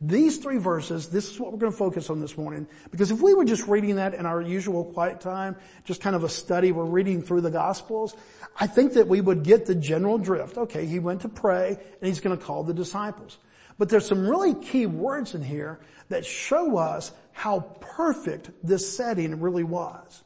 These 0.07 0.39
three 0.39 0.59
verses, 0.59 1.09
this 1.09 1.31
is 1.31 1.41
what 1.41 1.51
we're 1.51 1.59
going 1.59 1.73
to 1.73 1.79
focus 1.79 2.11
on 2.11 2.21
this 2.21 2.37
morning. 2.37 2.67
Because 2.91 3.11
if 3.11 3.23
we 3.23 3.33
were 3.33 3.47
just 3.47 3.67
reading 3.67 3.97
that 3.97 4.13
in 4.13 4.27
our 4.27 4.43
usual 4.43 4.85
quiet 4.85 5.21
time, 5.21 5.57
just 5.85 6.03
kind 6.03 6.15
of 6.15 6.25
a 6.25 6.29
study, 6.29 6.73
we're 6.73 6.85
reading 6.85 7.23
through 7.23 7.41
the 7.41 7.51
Gospels, 7.51 8.15
I 8.61 8.67
think 8.67 8.93
that 8.95 9.09
we 9.09 9.23
would 9.23 9.45
get 9.45 9.65
the 9.65 9.75
general 9.75 10.19
drift. 10.19 10.59
Okay, 10.59 10.85
he 10.85 10.99
went 10.99 11.23
to 11.23 11.31
pray 11.31 11.69
and 11.69 12.07
he's 12.07 12.21
going 12.21 12.37
to 12.37 12.45
call 12.45 12.65
the 12.65 12.75
disciples. 12.75 13.39
But 13.79 13.89
there's 13.89 14.07
some 14.07 14.29
really 14.29 14.55
key 14.55 14.85
words 14.85 15.35
in 15.35 15.43
here 15.43 15.81
that 16.11 16.27
show 16.27 16.77
us 16.77 17.11
how 17.33 17.61
perfect 17.81 18.51
this 18.63 18.95
setting 18.97 19.41
really 19.41 19.65
was. 19.65 20.23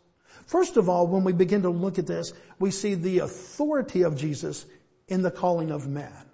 First 0.46 0.76
of 0.76 0.88
all, 0.88 1.06
when 1.06 1.22
we 1.22 1.32
begin 1.32 1.62
to 1.62 1.70
look 1.70 2.00
at 2.00 2.06
this, 2.08 2.32
we 2.58 2.72
see 2.72 2.94
the 2.94 3.20
authority 3.20 4.02
of 4.02 4.16
Jesus 4.16 4.66
in 5.06 5.22
the 5.22 5.30
calling 5.30 5.70
of 5.70 5.86
man. 5.86 6.26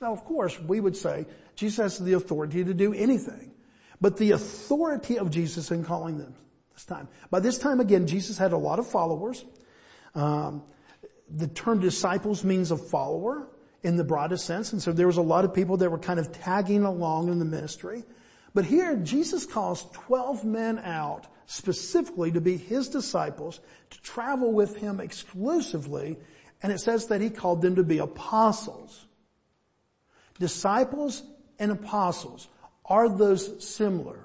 Now, 0.00 0.12
of 0.12 0.24
course, 0.24 0.60
we 0.60 0.80
would 0.80 0.96
say 0.96 1.26
Jesus 1.54 1.76
has 1.76 1.98
the 1.98 2.14
authority 2.14 2.64
to 2.64 2.74
do 2.74 2.92
anything, 2.92 3.52
but 4.00 4.16
the 4.16 4.32
authority 4.32 5.18
of 5.18 5.30
Jesus 5.30 5.70
in 5.70 5.84
calling 5.84 6.18
them 6.18 6.34
this 6.74 6.84
time. 6.84 7.08
By 7.30 7.40
this 7.40 7.58
time, 7.58 7.80
again, 7.80 8.06
Jesus 8.06 8.38
had 8.38 8.52
a 8.52 8.56
lot 8.56 8.78
of 8.78 8.86
followers. 8.86 9.44
Um, 10.14 10.62
the 11.28 11.48
term 11.48 11.80
disciples 11.80 12.44
means 12.44 12.70
a 12.70 12.76
follower 12.76 13.48
in 13.82 13.96
the 13.96 14.04
broadest 14.04 14.44
sense, 14.46 14.72
and 14.72 14.82
so 14.82 14.92
there 14.92 15.06
was 15.06 15.16
a 15.16 15.22
lot 15.22 15.44
of 15.44 15.52
people 15.52 15.76
that 15.78 15.90
were 15.90 15.98
kind 15.98 16.20
of 16.20 16.32
tagging 16.32 16.84
along 16.84 17.28
in 17.28 17.38
the 17.38 17.44
ministry. 17.44 18.04
But 18.54 18.64
here, 18.64 18.96
Jesus 18.96 19.46
calls 19.46 19.86
12 19.92 20.44
men 20.44 20.78
out 20.78 21.26
specifically 21.46 22.30
to 22.32 22.40
be 22.40 22.56
his 22.56 22.88
disciples, 22.88 23.60
to 23.90 24.00
travel 24.02 24.52
with 24.52 24.76
him 24.76 25.00
exclusively, 25.00 26.18
and 26.62 26.72
it 26.72 26.78
says 26.78 27.06
that 27.06 27.20
he 27.20 27.30
called 27.30 27.62
them 27.62 27.76
to 27.76 27.82
be 27.82 27.98
apostles. 27.98 29.06
Disciples 30.38 31.22
and 31.62 31.70
apostles, 31.70 32.48
are 32.84 33.08
those 33.08 33.64
similar? 33.64 34.18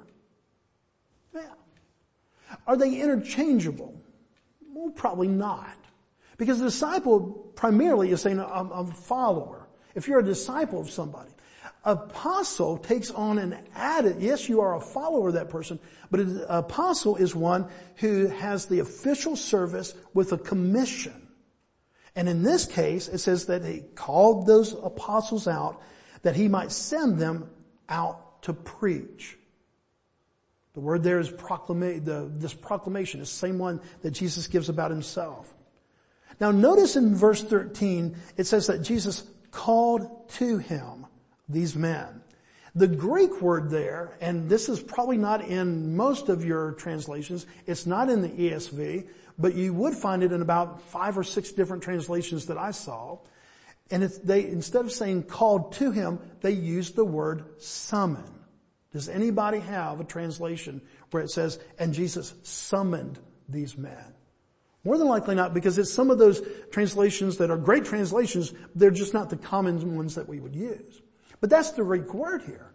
Yeah. 1.35 1.53
Are 2.65 2.75
they 2.75 2.99
interchangeable? 2.99 4.01
Well, 4.73 4.89
probably 4.89 5.27
not. 5.27 5.77
Because 6.37 6.59
a 6.59 6.65
disciple 6.65 7.51
primarily 7.55 8.09
is 8.09 8.21
saying 8.21 8.39
I'm 8.39 8.71
a 8.71 8.85
follower. 8.87 9.67
If 9.93 10.07
you're 10.07 10.19
a 10.19 10.25
disciple 10.25 10.79
of 10.79 10.89
somebody. 10.89 11.29
Apostle 11.83 12.79
takes 12.79 13.11
on 13.11 13.37
an 13.37 13.55
added, 13.75 14.17
yes, 14.19 14.49
you 14.49 14.59
are 14.59 14.75
a 14.75 14.81
follower 14.81 15.27
of 15.27 15.35
that 15.35 15.49
person, 15.49 15.79
but 16.09 16.19
an 16.19 16.43
apostle 16.49 17.17
is 17.17 17.35
one 17.35 17.69
who 17.97 18.27
has 18.27 18.65
the 18.65 18.79
official 18.79 19.35
service 19.35 19.93
with 20.15 20.33
a 20.33 20.37
commission. 20.39 21.27
And 22.15 22.27
in 22.27 22.41
this 22.41 22.65
case, 22.65 23.07
it 23.07 23.19
says 23.19 23.45
that 23.45 23.63
he 23.63 23.81
called 23.93 24.47
those 24.47 24.73
apostles 24.73 25.47
out 25.47 25.81
that 26.21 26.35
he 26.35 26.47
might 26.47 26.71
send 26.71 27.17
them 27.17 27.49
out 27.89 28.41
to 28.43 28.53
preach. 28.53 29.37
The 30.73 30.79
word 30.79 31.03
there 31.03 31.19
is 31.19 31.29
proclamation, 31.31 32.03
the, 32.05 32.29
this 32.37 32.53
proclamation 32.53 33.19
is 33.19 33.29
the 33.29 33.35
same 33.35 33.57
one 33.57 33.81
that 34.03 34.11
Jesus 34.11 34.47
gives 34.47 34.69
about 34.69 34.91
himself. 34.91 35.53
Now 36.39 36.51
notice 36.51 36.95
in 36.95 37.15
verse 37.15 37.43
13, 37.43 38.15
it 38.37 38.45
says 38.45 38.67
that 38.67 38.83
Jesus 38.83 39.23
called 39.49 40.29
to 40.29 40.59
him 40.59 41.07
these 41.49 41.75
men. 41.75 42.21
The 42.75 42.87
Greek 42.87 43.41
word 43.41 43.71
there, 43.71 44.15
and 44.21 44.47
this 44.47 44.69
is 44.69 44.79
probably 44.79 45.17
not 45.17 45.41
in 45.41 45.95
most 45.97 46.29
of 46.29 46.45
your 46.45 46.73
translations, 46.73 47.47
it's 47.65 47.87
not 47.87 48.07
in 48.07 48.21
the 48.21 48.29
ESV, 48.29 49.07
but 49.39 49.55
you 49.55 49.73
would 49.73 49.95
find 49.95 50.21
it 50.21 50.31
in 50.31 50.43
about 50.43 50.81
five 50.83 51.17
or 51.17 51.23
six 51.23 51.51
different 51.51 51.81
translations 51.81 52.45
that 52.45 52.57
I 52.59 52.69
saw. 52.69 53.17
And 53.89 54.03
they, 54.03 54.45
instead 54.45 54.85
of 54.85 54.91
saying 54.91 55.23
called 55.23 55.73
to 55.73 55.91
him, 55.91 56.19
they 56.41 56.51
used 56.51 56.95
the 56.95 57.05
word 57.05 57.45
summon. 57.61 58.23
Does 58.91 59.09
anybody 59.09 59.59
have 59.59 59.99
a 59.99 60.03
translation 60.03 60.81
where 61.11 61.23
it 61.23 61.29
says, 61.29 61.59
and 61.79 61.93
Jesus 61.93 62.33
summoned 62.43 63.19
these 63.47 63.77
men? 63.77 64.13
More 64.83 64.97
than 64.97 65.07
likely 65.07 65.35
not, 65.35 65.53
because 65.53 65.77
it's 65.77 65.91
some 65.91 66.09
of 66.09 66.17
those 66.17 66.41
translations 66.71 67.37
that 67.37 67.51
are 67.51 67.57
great 67.57 67.85
translations, 67.85 68.53
they're 68.75 68.91
just 68.91 69.13
not 69.13 69.29
the 69.29 69.37
common 69.37 69.95
ones 69.95 70.15
that 70.15 70.27
we 70.27 70.39
would 70.39 70.55
use. 70.55 71.01
But 71.41 71.49
that's 71.49 71.71
the 71.71 71.83
Greek 71.83 72.13
word 72.13 72.41
here. 72.43 72.71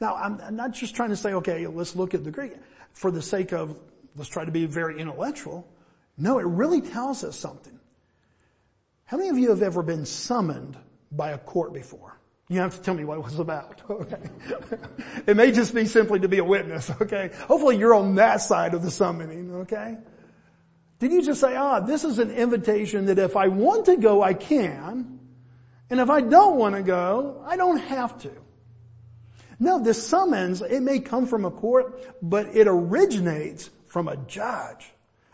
Now, 0.00 0.14
I'm 0.16 0.56
not 0.56 0.72
just 0.72 0.94
trying 0.94 1.10
to 1.10 1.16
say, 1.16 1.34
okay, 1.34 1.66
let's 1.66 1.96
look 1.96 2.14
at 2.14 2.24
the 2.24 2.30
Greek 2.30 2.52
for 2.92 3.10
the 3.10 3.22
sake 3.22 3.52
of, 3.52 3.78
let's 4.16 4.30
try 4.30 4.44
to 4.44 4.50
be 4.50 4.66
very 4.66 5.00
intellectual. 5.00 5.66
No, 6.16 6.38
it 6.38 6.46
really 6.46 6.80
tells 6.80 7.24
us 7.24 7.38
something. 7.38 7.78
How 9.12 9.18
many 9.18 9.28
of 9.28 9.36
you 9.36 9.50
have 9.50 9.60
ever 9.60 9.82
been 9.82 10.06
summoned 10.06 10.74
by 11.10 11.32
a 11.32 11.38
court 11.38 11.74
before? 11.74 12.18
You 12.48 12.60
have 12.60 12.76
to 12.76 12.80
tell 12.80 12.94
me 12.94 13.04
what 13.04 13.18
it 13.18 13.24
was 13.24 13.38
about, 13.38 13.82
okay? 13.90 14.22
it 15.26 15.36
may 15.36 15.52
just 15.52 15.74
be 15.74 15.84
simply 15.84 16.20
to 16.20 16.28
be 16.28 16.38
a 16.38 16.44
witness, 16.44 16.90
okay? 16.98 17.30
Hopefully 17.46 17.76
you're 17.76 17.92
on 17.92 18.14
that 18.14 18.40
side 18.40 18.72
of 18.72 18.80
the 18.80 18.90
summoning, 18.90 19.54
okay? 19.56 19.98
Did 20.98 21.12
you 21.12 21.20
just 21.20 21.42
say, 21.42 21.54
ah, 21.56 21.80
this 21.80 22.04
is 22.04 22.18
an 22.18 22.30
invitation 22.30 23.04
that 23.04 23.18
if 23.18 23.36
I 23.36 23.48
want 23.48 23.84
to 23.84 23.98
go, 23.98 24.22
I 24.22 24.32
can, 24.32 25.20
and 25.90 26.00
if 26.00 26.08
I 26.08 26.22
don't 26.22 26.56
want 26.56 26.74
to 26.76 26.82
go, 26.82 27.44
I 27.46 27.58
don't 27.58 27.80
have 27.80 28.16
to. 28.22 28.32
No, 29.60 29.78
this 29.78 30.08
summons, 30.08 30.62
it 30.62 30.80
may 30.80 31.00
come 31.00 31.26
from 31.26 31.44
a 31.44 31.50
court, 31.50 32.16
but 32.22 32.56
it 32.56 32.66
originates 32.66 33.68
from 33.88 34.08
a 34.08 34.16
judge. 34.16 34.90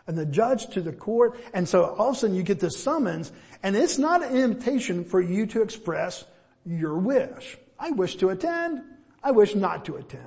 And 0.09 0.19
the 0.19 0.27
judge 0.27 0.71
to 0.71 0.81
the 0.81 0.93
court, 0.93 1.39
and 1.55 1.69
so 1.69 1.85
all 1.85 2.09
of 2.09 2.17
a 2.17 2.19
sudden 2.19 2.35
you 2.35 2.43
get 2.43 2.59
this 2.59 2.77
summons, 2.77 3.31
and 3.63 3.77
it's 3.77 3.99
not 3.99 4.25
an 4.25 4.37
invitation 4.37 5.05
for 5.05 5.21
you 5.21 5.47
to 5.47 5.63
express 5.63 6.25
your 6.67 6.97
wish. 6.99 7.57
I 7.79 7.91
wish 7.91 8.17
to 8.17 8.31
attend, 8.31 8.83
I 9.23 9.31
wish 9.31 9.55
not 9.55 9.85
to 9.85 9.97
attend. 9.97 10.25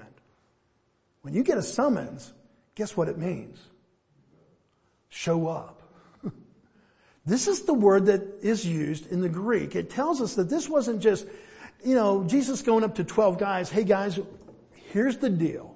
When 1.23 1.33
you 1.33 1.43
get 1.43 1.57
a 1.57 1.63
summons, 1.63 2.31
guess 2.75 2.95
what 2.95 3.09
it 3.09 3.17
means? 3.17 3.59
show 5.11 5.47
up. 5.47 5.81
this 7.25 7.47
is 7.47 7.63
the 7.63 7.73
word 7.73 8.07
that 8.07 8.23
is 8.41 8.65
used 8.65 9.11
in 9.11 9.21
the 9.21 9.29
Greek. 9.29 9.75
It 9.75 9.91
tells 9.91 10.21
us 10.21 10.35
that 10.35 10.49
this 10.49 10.67
wasn't 10.67 11.01
just, 11.01 11.27
you 11.85 11.93
know, 11.93 12.23
Jesus 12.23 12.63
going 12.63 12.83
up 12.83 12.95
to 12.95 13.03
12 13.03 13.37
guys, 13.37 13.69
hey 13.69 13.83
guys, 13.83 14.19
here's 14.91 15.17
the 15.17 15.29
deal. 15.29 15.75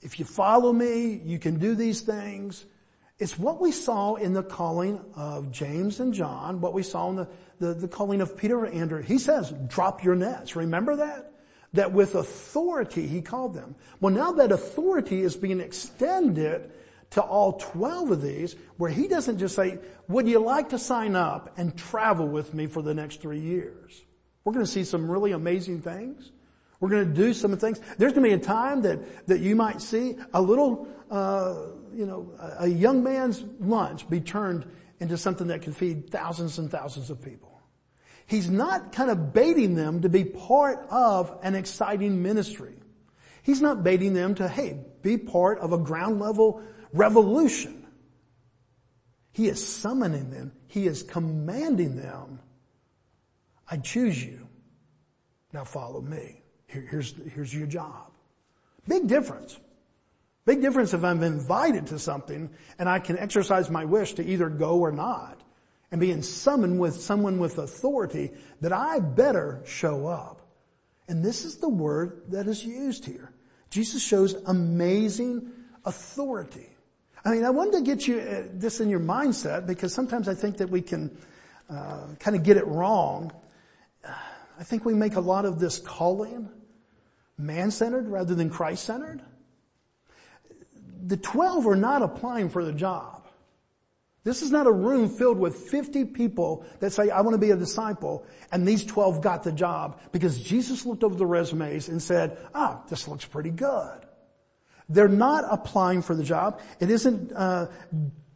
If 0.00 0.18
you 0.18 0.24
follow 0.24 0.72
me, 0.72 1.20
you 1.24 1.38
can 1.38 1.58
do 1.58 1.74
these 1.74 2.02
things. 2.02 2.64
It's 3.18 3.38
what 3.38 3.60
we 3.60 3.72
saw 3.72 4.14
in 4.14 4.32
the 4.32 4.44
calling 4.44 5.00
of 5.16 5.50
James 5.50 5.98
and 5.98 6.14
John, 6.14 6.60
what 6.60 6.72
we 6.72 6.84
saw 6.84 7.10
in 7.10 7.16
the, 7.16 7.28
the, 7.58 7.74
the 7.74 7.88
calling 7.88 8.20
of 8.20 8.36
Peter 8.36 8.64
and 8.64 8.74
Andrew. 8.74 9.02
He 9.02 9.18
says, 9.18 9.52
drop 9.66 10.04
your 10.04 10.14
nets. 10.14 10.54
Remember 10.54 10.96
that? 10.96 11.32
That 11.72 11.92
with 11.92 12.14
authority 12.14 13.06
he 13.06 13.20
called 13.20 13.54
them. 13.54 13.74
Well 14.00 14.14
now 14.14 14.32
that 14.32 14.52
authority 14.52 15.20
is 15.22 15.36
being 15.36 15.60
extended 15.60 16.70
to 17.10 17.22
all 17.22 17.54
12 17.54 18.12
of 18.12 18.22
these 18.22 18.54
where 18.76 18.90
he 18.90 19.08
doesn't 19.08 19.38
just 19.38 19.56
say, 19.56 19.78
would 20.08 20.28
you 20.28 20.38
like 20.38 20.70
to 20.70 20.78
sign 20.78 21.16
up 21.16 21.54
and 21.58 21.76
travel 21.76 22.28
with 22.28 22.54
me 22.54 22.66
for 22.66 22.82
the 22.82 22.94
next 22.94 23.20
three 23.20 23.40
years? 23.40 24.02
We're 24.44 24.52
going 24.52 24.64
to 24.64 24.70
see 24.70 24.84
some 24.84 25.10
really 25.10 25.32
amazing 25.32 25.80
things. 25.80 26.30
We're 26.80 26.90
going 26.90 27.08
to 27.08 27.14
do 27.14 27.34
some 27.34 27.56
things. 27.56 27.80
There's 27.98 28.12
going 28.12 28.30
to 28.30 28.36
be 28.36 28.42
a 28.42 28.44
time 28.44 28.82
that, 28.82 29.26
that 29.26 29.40
you 29.40 29.56
might 29.56 29.80
see 29.80 30.16
a 30.32 30.40
little, 30.40 30.86
uh, 31.10 31.56
you 31.92 32.06
know, 32.06 32.32
a 32.58 32.68
young 32.68 33.02
man's 33.02 33.44
lunch 33.58 34.08
be 34.08 34.20
turned 34.20 34.64
into 35.00 35.16
something 35.16 35.48
that 35.48 35.62
can 35.62 35.72
feed 35.72 36.10
thousands 36.10 36.58
and 36.58 36.70
thousands 36.70 37.10
of 37.10 37.22
people. 37.22 37.60
He's 38.26 38.50
not 38.50 38.92
kind 38.92 39.10
of 39.10 39.32
baiting 39.32 39.74
them 39.74 40.02
to 40.02 40.08
be 40.08 40.24
part 40.24 40.86
of 40.90 41.36
an 41.42 41.54
exciting 41.54 42.22
ministry. 42.22 42.74
He's 43.42 43.62
not 43.62 43.82
baiting 43.82 44.12
them 44.12 44.34
to, 44.36 44.46
hey, 44.46 44.78
be 45.02 45.16
part 45.16 45.58
of 45.60 45.72
a 45.72 45.78
ground 45.78 46.20
level 46.20 46.62
revolution. 46.92 47.86
He 49.32 49.48
is 49.48 49.66
summoning 49.66 50.30
them. 50.30 50.52
He 50.66 50.86
is 50.86 51.02
commanding 51.02 51.96
them. 51.96 52.40
I 53.70 53.78
choose 53.78 54.22
you. 54.22 54.46
Now 55.52 55.64
follow 55.64 56.00
me. 56.00 56.37
Here, 56.68 56.86
here's, 56.88 57.14
here's 57.34 57.52
your 57.52 57.66
job. 57.66 58.12
Big 58.86 59.08
difference. 59.08 59.58
Big 60.44 60.62
difference 60.62 60.94
if 60.94 61.04
I'm 61.04 61.22
invited 61.22 61.88
to 61.88 61.98
something 61.98 62.50
and 62.78 62.88
I 62.88 63.00
can 63.00 63.18
exercise 63.18 63.68
my 63.68 63.84
wish 63.84 64.14
to 64.14 64.24
either 64.24 64.48
go 64.48 64.78
or 64.78 64.92
not 64.92 65.42
and 65.90 66.00
being 66.00 66.22
summoned 66.22 66.78
with 66.78 67.00
someone 67.00 67.38
with 67.38 67.58
authority 67.58 68.30
that 68.60 68.72
I 68.72 69.00
better 69.00 69.62
show 69.66 70.06
up. 70.06 70.40
And 71.08 71.24
this 71.24 71.44
is 71.44 71.56
the 71.56 71.68
word 71.68 72.22
that 72.28 72.46
is 72.46 72.64
used 72.64 73.04
here. 73.04 73.32
Jesus 73.70 74.02
shows 74.02 74.34
amazing 74.46 75.50
authority. 75.84 76.68
I 77.24 77.30
mean, 77.30 77.44
I 77.44 77.50
wanted 77.50 77.72
to 77.72 77.82
get 77.82 78.06
you 78.06 78.20
uh, 78.20 78.44
this 78.52 78.80
in 78.80 78.88
your 78.88 79.00
mindset 79.00 79.66
because 79.66 79.92
sometimes 79.92 80.28
I 80.28 80.34
think 80.34 80.58
that 80.58 80.70
we 80.70 80.80
can 80.80 81.16
uh, 81.68 82.06
kind 82.18 82.36
of 82.36 82.42
get 82.42 82.56
it 82.56 82.66
wrong. 82.66 83.32
I 84.04 84.64
think 84.64 84.84
we 84.84 84.94
make 84.94 85.16
a 85.16 85.20
lot 85.20 85.44
of 85.44 85.60
this 85.60 85.78
calling 85.78 86.48
man-centered 87.38 88.08
rather 88.08 88.34
than 88.34 88.50
Christ-centered. 88.50 89.22
the 91.00 91.16
12 91.16 91.66
are 91.66 91.76
not 91.76 92.02
applying 92.02 92.50
for 92.50 92.64
the 92.64 92.72
job. 92.72 93.18
This 94.24 94.42
is 94.42 94.50
not 94.50 94.66
a 94.66 94.72
room 94.72 95.08
filled 95.08 95.38
with 95.38 95.56
50 95.70 96.04
people 96.06 96.66
that 96.80 96.92
say, 96.92 97.08
I 97.08 97.22
want 97.22 97.34
to 97.34 97.38
be 97.38 97.50
a 97.50 97.56
disciple, 97.56 98.26
and 98.52 98.68
these 98.68 98.84
12 98.84 99.22
got 99.22 99.42
the 99.42 99.52
job 99.52 100.00
because 100.12 100.38
Jesus 100.38 100.84
looked 100.84 101.02
over 101.02 101.14
the 101.14 101.24
resumes 101.24 101.88
and 101.88 102.02
said, 102.02 102.36
ah, 102.54 102.82
this 102.90 103.08
looks 103.08 103.24
pretty 103.24 103.50
good. 103.50 104.00
They're 104.90 105.08
not 105.08 105.44
applying 105.48 106.02
for 106.02 106.14
the 106.14 106.24
job. 106.24 106.60
It 106.78 106.90
isn't 106.90 107.32
uh, 107.32 107.68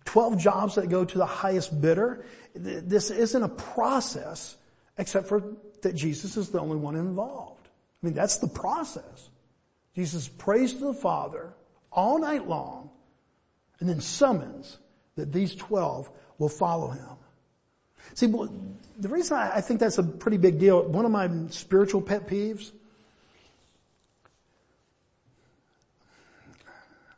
12 0.07 0.39
jobs 0.39 0.77
that 0.77 0.89
go 0.89 1.05
to 1.05 1.19
the 1.19 1.27
highest 1.27 1.79
bidder. 1.79 2.25
This 2.55 3.11
isn't 3.11 3.43
a 3.43 3.49
process 3.49 4.57
except 4.97 5.27
for 5.27 5.43
that 5.83 5.95
Jesus 5.95 6.37
is 6.37 6.51
the 6.51 6.61
only 6.61 6.77
one 6.77 6.97
involved. 6.97 7.52
I 8.03 8.07
mean, 8.07 8.15
that's 8.15 8.39
the 8.39 8.49
process. 8.49 9.31
Jesus 9.95 10.27
prays 10.27 10.73
to 10.75 10.87
the 10.87 10.95
Father 10.95 11.53
all 11.93 12.19
night 12.19 12.49
long 12.49 12.91
and 13.79 13.89
then 13.89 14.01
summons 14.01 14.79
that 15.17 15.33
these 15.33 15.55
12 15.55 16.11
will 16.39 16.49
follow 16.49 16.89
him. 16.89 17.09
See, 18.15 18.27
the 18.27 19.09
reason 19.09 19.37
I 19.37 19.61
think 19.61 19.81
that's 19.81 19.99
a 19.99 20.03
pretty 20.03 20.37
big 20.37 20.59
deal, 20.59 20.83
one 20.83 21.05
of 21.05 21.11
my 21.11 21.31
spiritual 21.51 22.03
pet 22.03 22.27
peeves, 22.27 22.73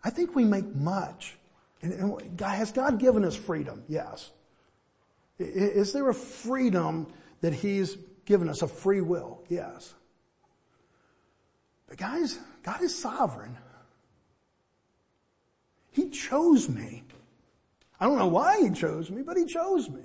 I 0.03 0.11
think 0.11 0.35
we 0.35 0.45
make 0.45 0.67
much. 0.75 1.37
And 1.81 2.41
has 2.41 2.73
God 2.73 2.99
given 2.99 3.25
us 3.25 3.35
freedom? 3.35 3.83
Yes. 3.89 4.31
Is 5.39 5.93
there 5.93 6.09
a 6.09 6.15
freedom 6.15 7.07
that 7.41 7.55
He's 7.55 7.97
given 8.25 8.49
us, 8.49 8.63
a 8.63 8.69
free 8.69 9.01
will? 9.01 9.43
Yes. 9.49 9.95
Guys, 11.97 12.39
God 12.63 12.83
is 12.83 12.97
sovereign. 12.97 13.57
He 15.91 16.11
chose 16.11 16.69
me. 16.69 17.05
I 18.01 18.07
don't 18.07 18.19
know 18.19 18.27
why 18.27 18.61
he 18.61 18.71
chose 18.71 19.11
me, 19.11 19.23
but 19.23 19.37
he 19.37 19.45
chose 19.45 19.89
me. 19.89 20.03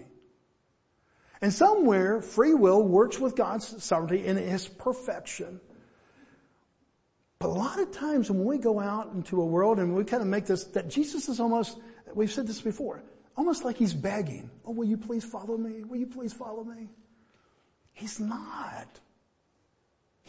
And 1.41 1.53
somewhere, 1.53 2.21
free 2.21 2.53
will 2.53 2.83
works 2.83 3.17
with 3.17 3.35
God's 3.35 3.83
sovereignty 3.83 4.25
in 4.25 4.37
his 4.37 4.67
perfection. 4.67 5.59
But 7.39 7.47
a 7.47 7.53
lot 7.53 7.79
of 7.79 7.91
times 7.91 8.29
when 8.29 8.43
we 8.43 8.57
go 8.57 8.79
out 8.79 9.13
into 9.13 9.41
a 9.41 9.45
world 9.45 9.79
and 9.79 9.95
we 9.95 10.03
kind 10.03 10.21
of 10.21 10.27
make 10.27 10.45
this, 10.45 10.65
that 10.65 10.89
Jesus 10.89 11.29
is 11.29 11.39
almost, 11.39 11.79
we've 12.13 12.31
said 12.31 12.45
this 12.45 12.59
before, 12.61 13.01
almost 13.37 13.63
like 13.63 13.77
he's 13.77 13.93
begging. 13.93 14.51
Oh, 14.65 14.71
will 14.71 14.85
you 14.85 14.97
please 14.97 15.23
follow 15.23 15.57
me? 15.57 15.83
Will 15.85 15.97
you 15.97 16.07
please 16.07 16.33
follow 16.33 16.65
me? 16.65 16.89
He's 17.93 18.19
not. 18.19 18.99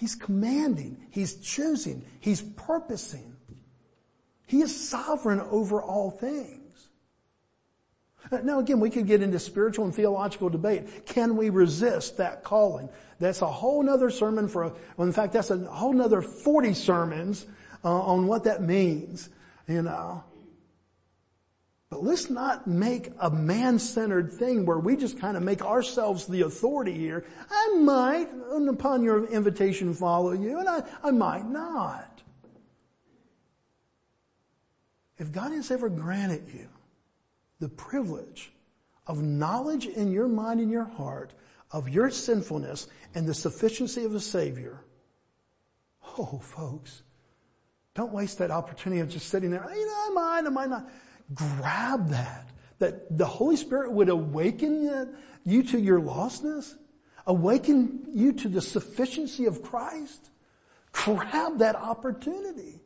He's 0.00 0.14
commanding. 0.14 0.96
He's 1.10 1.34
choosing. 1.34 2.02
He's 2.20 2.40
purposing. 2.40 3.36
He 4.46 4.62
is 4.62 4.88
sovereign 4.88 5.40
over 5.50 5.82
all 5.82 6.10
things. 6.10 6.88
Now 8.42 8.60
again, 8.60 8.80
we 8.80 8.88
could 8.88 9.06
get 9.06 9.20
into 9.20 9.38
spiritual 9.38 9.84
and 9.84 9.94
theological 9.94 10.48
debate. 10.48 11.04
Can 11.04 11.36
we 11.36 11.50
resist 11.50 12.16
that 12.16 12.44
calling? 12.44 12.88
That's 13.18 13.42
a 13.42 13.46
whole 13.46 13.82
nother 13.82 14.08
sermon 14.08 14.48
for, 14.48 14.62
a, 14.62 14.72
well, 14.96 15.06
in 15.06 15.12
fact, 15.12 15.34
that's 15.34 15.50
a 15.50 15.58
whole 15.58 15.92
nother 15.92 16.22
40 16.22 16.72
sermons 16.72 17.44
uh, 17.84 17.92
on 17.92 18.26
what 18.26 18.44
that 18.44 18.62
means, 18.62 19.28
you 19.68 19.82
know. 19.82 20.24
But 21.90 22.04
let's 22.04 22.30
not 22.30 22.68
make 22.68 23.10
a 23.18 23.28
man-centered 23.28 24.32
thing 24.32 24.64
where 24.64 24.78
we 24.78 24.96
just 24.96 25.18
kind 25.18 25.36
of 25.36 25.42
make 25.42 25.62
ourselves 25.62 26.24
the 26.24 26.42
authority 26.42 26.94
here. 26.94 27.24
I 27.50 27.74
might, 27.78 28.28
upon 28.68 29.02
your 29.02 29.26
invitation, 29.26 29.92
follow 29.92 30.32
you, 30.32 30.60
and 30.60 30.68
I, 30.68 30.84
I 31.02 31.10
might 31.10 31.46
not. 31.46 32.22
If 35.18 35.32
God 35.32 35.52
has 35.52 35.72
ever 35.72 35.88
granted 35.88 36.44
you 36.54 36.68
the 37.58 37.68
privilege 37.68 38.52
of 39.06 39.20
knowledge 39.22 39.86
in 39.86 40.12
your 40.12 40.28
mind 40.28 40.60
and 40.60 40.70
your 40.70 40.84
heart 40.84 41.32
of 41.72 41.88
your 41.88 42.10
sinfulness 42.10 42.86
and 43.14 43.26
the 43.26 43.34
sufficiency 43.34 44.04
of 44.04 44.14
a 44.14 44.20
Savior. 44.20 44.84
Oh, 46.18 46.40
folks, 46.42 47.02
don't 47.94 48.12
waste 48.12 48.38
that 48.38 48.50
opportunity 48.50 49.00
of 49.00 49.10
just 49.10 49.28
sitting 49.28 49.50
there. 49.50 49.68
You 49.74 49.86
know, 49.86 49.92
I 50.06 50.10
might, 50.14 50.46
I 50.46 50.50
might 50.50 50.70
not. 50.70 50.88
Grab 51.34 52.08
that. 52.08 52.48
That 52.78 53.16
the 53.16 53.26
Holy 53.26 53.56
Spirit 53.56 53.92
would 53.92 54.08
awaken 54.08 55.14
you 55.44 55.62
to 55.64 55.78
your 55.78 56.00
lostness, 56.00 56.74
awaken 57.26 58.06
you 58.14 58.32
to 58.32 58.48
the 58.48 58.62
sufficiency 58.62 59.46
of 59.46 59.62
Christ. 59.62 60.30
Grab 60.92 61.58
that 61.58 61.76
opportunity. 61.76 62.80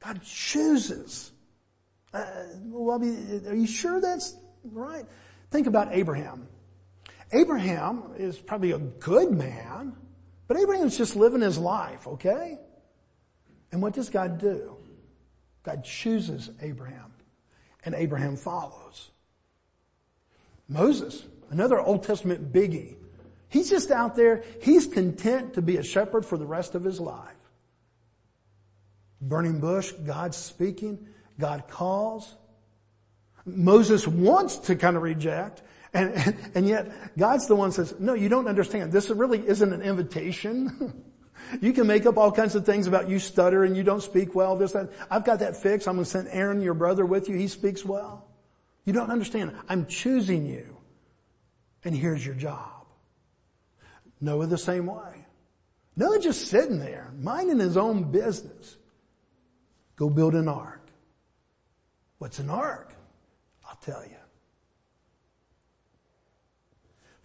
God 0.00 0.22
chooses 0.22 1.32
uh, 2.14 2.24
well, 2.64 3.02
are 3.02 3.54
you 3.54 3.66
sure 3.66 4.00
that's 4.00 4.34
right? 4.64 5.04
Think 5.50 5.66
about 5.66 5.88
Abraham. 5.92 6.48
Abraham 7.32 8.14
is 8.16 8.38
probably 8.38 8.72
a 8.72 8.78
good 8.78 9.30
man, 9.30 9.94
but 10.46 10.56
Abraham's 10.56 10.96
just 10.96 11.16
living 11.16 11.42
his 11.42 11.58
life, 11.58 12.06
okay? 12.06 12.58
And 13.70 13.82
what 13.82 13.92
does 13.92 14.08
God 14.08 14.38
do? 14.38 14.76
God 15.62 15.84
chooses 15.84 16.50
Abraham, 16.62 17.07
and 17.88 17.94
Abraham 17.94 18.36
follows. 18.36 19.10
Moses, 20.68 21.24
another 21.48 21.80
Old 21.80 22.02
Testament 22.02 22.52
biggie. 22.52 22.96
He's 23.48 23.70
just 23.70 23.90
out 23.90 24.14
there, 24.14 24.44
he's 24.60 24.86
content 24.86 25.54
to 25.54 25.62
be 25.62 25.78
a 25.78 25.82
shepherd 25.82 26.26
for 26.26 26.36
the 26.36 26.44
rest 26.44 26.74
of 26.74 26.84
his 26.84 27.00
life. 27.00 27.32
Burning 29.22 29.58
bush, 29.58 29.90
God's 29.92 30.36
speaking. 30.36 31.08
God 31.40 31.66
calls. 31.66 32.36
Moses 33.46 34.06
wants 34.06 34.58
to 34.58 34.76
kind 34.76 34.94
of 34.94 35.02
reject. 35.02 35.62
And, 35.94 36.12
and, 36.12 36.36
and, 36.54 36.68
yet 36.68 37.16
God's 37.16 37.46
the 37.46 37.56
one 37.56 37.72
says, 37.72 37.94
no, 37.98 38.12
you 38.12 38.28
don't 38.28 38.48
understand. 38.48 38.92
This 38.92 39.08
really 39.08 39.48
isn't 39.48 39.72
an 39.72 39.80
invitation. 39.80 41.02
you 41.60 41.72
can 41.72 41.86
make 41.86 42.06
up 42.06 42.16
all 42.16 42.32
kinds 42.32 42.54
of 42.54 42.64
things 42.66 42.86
about 42.86 43.08
you 43.08 43.18
stutter 43.18 43.64
and 43.64 43.76
you 43.76 43.82
don't 43.82 44.02
speak 44.02 44.34
well, 44.34 44.56
this, 44.56 44.72
that. 44.72 44.90
I've 45.10 45.24
got 45.24 45.40
that 45.40 45.56
fixed. 45.56 45.88
I'm 45.88 45.94
going 45.94 46.04
to 46.04 46.10
send 46.10 46.28
Aaron, 46.30 46.60
your 46.60 46.74
brother, 46.74 47.04
with 47.06 47.28
you. 47.28 47.36
He 47.36 47.48
speaks 47.48 47.84
well. 47.84 48.26
You 48.84 48.92
don't 48.92 49.10
understand. 49.10 49.54
I'm 49.68 49.86
choosing 49.86 50.46
you. 50.46 50.76
And 51.84 51.94
here's 51.94 52.24
your 52.24 52.34
job. 52.34 52.86
Noah 54.20 54.46
the 54.46 54.58
same 54.58 54.86
way. 54.86 55.26
Noah 55.96 56.20
just 56.20 56.48
sitting 56.48 56.78
there, 56.78 57.10
minding 57.18 57.58
his 57.58 57.76
own 57.76 58.10
business. 58.10 58.76
Go 59.96 60.08
build 60.08 60.34
an 60.34 60.48
ark. 60.48 60.80
What's 62.18 62.38
an 62.38 62.50
ark? 62.50 62.94
I'll 63.68 63.76
tell 63.76 64.04
you. 64.04 64.16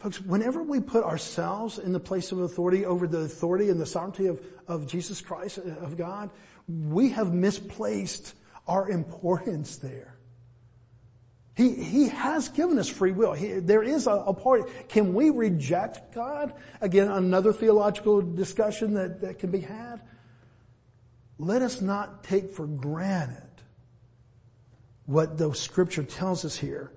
Folks, 0.04 0.20
whenever 0.20 0.62
we 0.62 0.82
put 0.82 1.06
ourselves 1.06 1.80
in 1.80 1.94
the 1.94 2.00
place 2.00 2.34
of 2.34 2.40
authority 2.40 2.86
over 2.86 3.08
the 3.08 3.20
authority 3.20 3.70
and 3.70 3.80
the 3.80 3.86
sovereignty 3.86 4.26
of, 4.26 4.46
of 4.68 4.86
Jesus 4.86 5.22
Christ, 5.22 5.60
uh, 5.60 5.70
of 5.78 5.96
God, 5.96 6.30
we 6.68 7.12
have 7.12 7.34
misplaced 7.34 8.36
our 8.68 8.90
importance 8.90 9.78
there. 9.78 10.18
He, 11.56 11.70
he 11.70 12.10
has 12.10 12.50
given 12.50 12.80
us 12.80 12.90
free 12.90 13.14
will. 13.14 13.32
He, 13.32 13.54
there 13.54 13.82
is 13.82 14.08
a, 14.08 14.12
a 14.12 14.34
part. 14.34 14.90
Can 14.90 15.14
we 15.14 15.30
reject 15.30 16.14
God? 16.14 16.54
Again, 16.82 17.08
another 17.08 17.54
theological 17.54 18.22
discussion 18.22 18.96
that, 18.96 19.22
that 19.22 19.40
can 19.40 19.52
be 19.52 19.62
had. 19.62 20.02
Let 21.38 21.62
us 21.62 21.80
not 21.80 22.26
take 22.26 22.52
for 22.52 22.68
granted 22.68 23.38
what 25.06 25.38
the 25.38 25.54
scripture 25.54 26.04
tells 26.04 26.44
us 26.44 26.58
here 26.58 26.92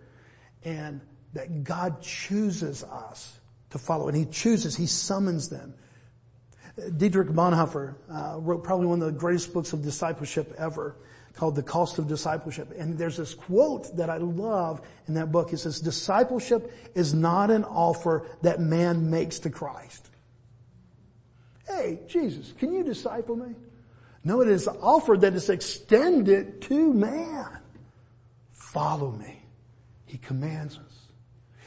and 0.64 1.00
that 1.32 1.64
God 1.64 2.00
chooses 2.02 2.82
us 2.84 3.38
to 3.70 3.78
follow 3.78 4.08
and 4.08 4.16
he 4.16 4.24
chooses, 4.26 4.76
he 4.76 4.86
summons 4.86 5.48
them. 5.48 5.74
Dietrich 6.96 7.28
Bonhoeffer 7.28 7.94
uh, 8.10 8.38
wrote 8.38 8.62
probably 8.62 8.86
one 8.86 9.00
of 9.00 9.06
the 9.06 9.18
greatest 9.18 9.52
books 9.52 9.72
of 9.72 9.82
discipleship 9.82 10.54
ever 10.58 10.96
called 11.34 11.54
The 11.54 11.62
Cost 11.62 11.98
of 11.98 12.08
Discipleship. 12.08 12.72
And 12.78 12.98
there's 12.98 13.16
this 13.16 13.34
quote 13.34 13.96
that 13.96 14.10
I 14.10 14.16
love 14.16 14.80
in 15.06 15.14
that 15.14 15.30
book. 15.32 15.52
It 15.52 15.58
says, 15.58 15.80
discipleship 15.80 16.72
is 16.94 17.14
not 17.14 17.50
an 17.50 17.64
offer 17.64 18.26
that 18.42 18.60
man 18.60 19.10
makes 19.10 19.38
to 19.40 19.50
Christ. 19.50 20.08
Hey, 21.66 22.00
Jesus, 22.08 22.52
can 22.58 22.72
you 22.72 22.82
disciple 22.84 23.36
me? 23.36 23.54
No, 24.24 24.40
it 24.40 24.48
is 24.48 24.66
an 24.66 24.76
offer 24.80 25.16
that 25.16 25.34
is 25.34 25.50
extended 25.50 26.62
to 26.62 26.92
man 26.92 27.58
follow 28.50 29.10
me. 29.10 29.42
He 30.06 30.18
commands 30.18 30.78
us. 30.78 31.05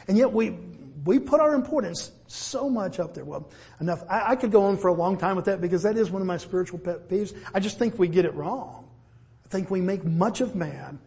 And 0.09 0.17
yet 0.17 0.33
we, 0.33 0.57
we 1.05 1.19
put 1.19 1.39
our 1.39 1.53
importance 1.53 2.11
so 2.25 2.67
much 2.67 2.99
up 2.99 3.13
there. 3.13 3.23
Well, 3.23 3.51
enough. 3.79 4.03
I, 4.09 4.31
I, 4.31 4.35
could 4.35 4.51
go 4.51 4.63
on 4.63 4.77
for 4.77 4.87
a 4.87 4.93
long 4.93 5.19
time 5.19 5.35
with 5.35 5.45
that 5.45 5.61
because 5.61 5.83
that 5.83 5.97
is 5.97 6.09
one 6.09 6.21
of 6.21 6.27
my 6.27 6.37
spiritual 6.37 6.79
pet 6.79 7.07
peeves. 7.07 7.37
I 7.53 7.59
just 7.59 7.77
think 7.77 7.99
we 7.99 8.07
get 8.07 8.25
it 8.25 8.33
wrong. 8.33 8.89
I 9.45 9.49
think 9.49 9.69
we 9.69 9.81
make 9.81 10.03
much 10.03 10.41
of 10.41 10.55
man 10.55 10.99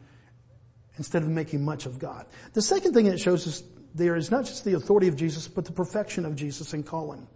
instead 0.98 1.22
of 1.22 1.28
making 1.28 1.64
much 1.64 1.84
of 1.84 1.98
God. 1.98 2.26
The 2.52 2.62
second 2.62 2.94
thing 2.94 3.06
it 3.06 3.18
shows 3.18 3.46
us 3.48 3.64
there 3.92 4.14
is 4.14 4.30
not 4.30 4.44
just 4.44 4.64
the 4.64 4.74
authority 4.74 5.08
of 5.08 5.16
Jesus, 5.16 5.48
but 5.48 5.64
the 5.64 5.72
perfection 5.72 6.24
of 6.24 6.36
Jesus 6.36 6.72
in 6.72 6.84
calling. 6.84 7.26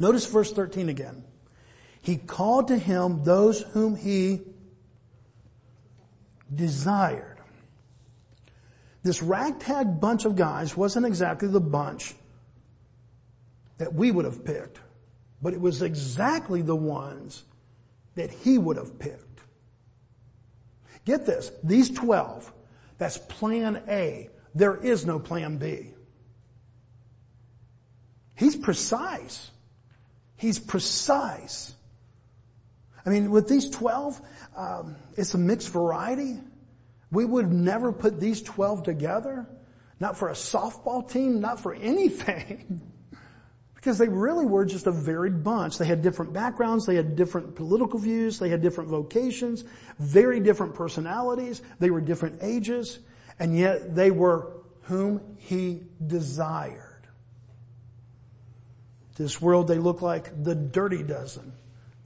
Notice 0.00 0.26
verse 0.26 0.52
13 0.52 0.88
again. 0.88 1.22
He 2.02 2.16
called 2.16 2.68
to 2.68 2.76
him 2.76 3.22
those 3.22 3.62
whom 3.62 3.94
he 3.94 4.40
desired. 6.52 7.31
This 9.02 9.22
ragtag 9.22 10.00
bunch 10.00 10.24
of 10.24 10.36
guys 10.36 10.76
wasn't 10.76 11.06
exactly 11.06 11.48
the 11.48 11.60
bunch 11.60 12.14
that 13.78 13.92
we 13.92 14.10
would 14.10 14.24
have 14.24 14.44
picked, 14.44 14.78
but 15.40 15.52
it 15.52 15.60
was 15.60 15.82
exactly 15.82 16.62
the 16.62 16.76
ones 16.76 17.44
that 18.14 18.30
he 18.30 18.58
would 18.58 18.76
have 18.76 18.98
picked. 18.98 19.40
Get 21.04 21.26
this, 21.26 21.50
these 21.64 21.90
12, 21.90 22.52
that's 22.98 23.18
plan 23.18 23.82
A. 23.88 24.28
There 24.54 24.76
is 24.76 25.04
no 25.04 25.18
plan 25.18 25.56
B. 25.56 25.94
He's 28.36 28.54
precise. 28.54 29.50
He's 30.36 30.58
precise. 30.58 31.74
I 33.04 33.10
mean, 33.10 33.30
with 33.30 33.48
these 33.48 33.68
12, 33.70 34.20
um, 34.56 34.96
it's 35.16 35.34
a 35.34 35.38
mixed 35.38 35.70
variety. 35.70 36.38
We 37.12 37.24
would 37.24 37.52
never 37.52 37.92
put 37.92 38.18
these 38.18 38.42
12 38.42 38.82
together. 38.82 39.46
Not 40.00 40.18
for 40.18 40.30
a 40.30 40.32
softball 40.32 41.08
team, 41.08 41.40
not 41.40 41.60
for 41.60 41.74
anything. 41.74 42.80
because 43.82 43.98
they 43.98 44.08
really 44.08 44.46
were 44.46 44.64
just 44.64 44.86
a 44.86 44.92
varied 44.92 45.42
bunch. 45.42 45.76
They 45.76 45.86
had 45.86 46.02
different 46.02 46.32
backgrounds, 46.32 46.86
they 46.86 46.94
had 46.94 47.16
different 47.16 47.56
political 47.56 47.98
views, 47.98 48.38
they 48.38 48.48
had 48.48 48.62
different 48.62 48.88
vocations, 48.88 49.64
very 49.98 50.38
different 50.38 50.74
personalities, 50.74 51.62
they 51.80 51.90
were 51.90 52.00
different 52.00 52.38
ages, 52.42 53.00
and 53.40 53.58
yet 53.58 53.96
they 53.96 54.12
were 54.12 54.52
whom 54.82 55.36
he 55.36 55.82
desired. 56.06 57.08
This 59.16 59.40
world, 59.40 59.66
they 59.66 59.78
look 59.78 60.00
like 60.00 60.44
the 60.44 60.54
dirty 60.54 61.02
dozen. 61.02 61.52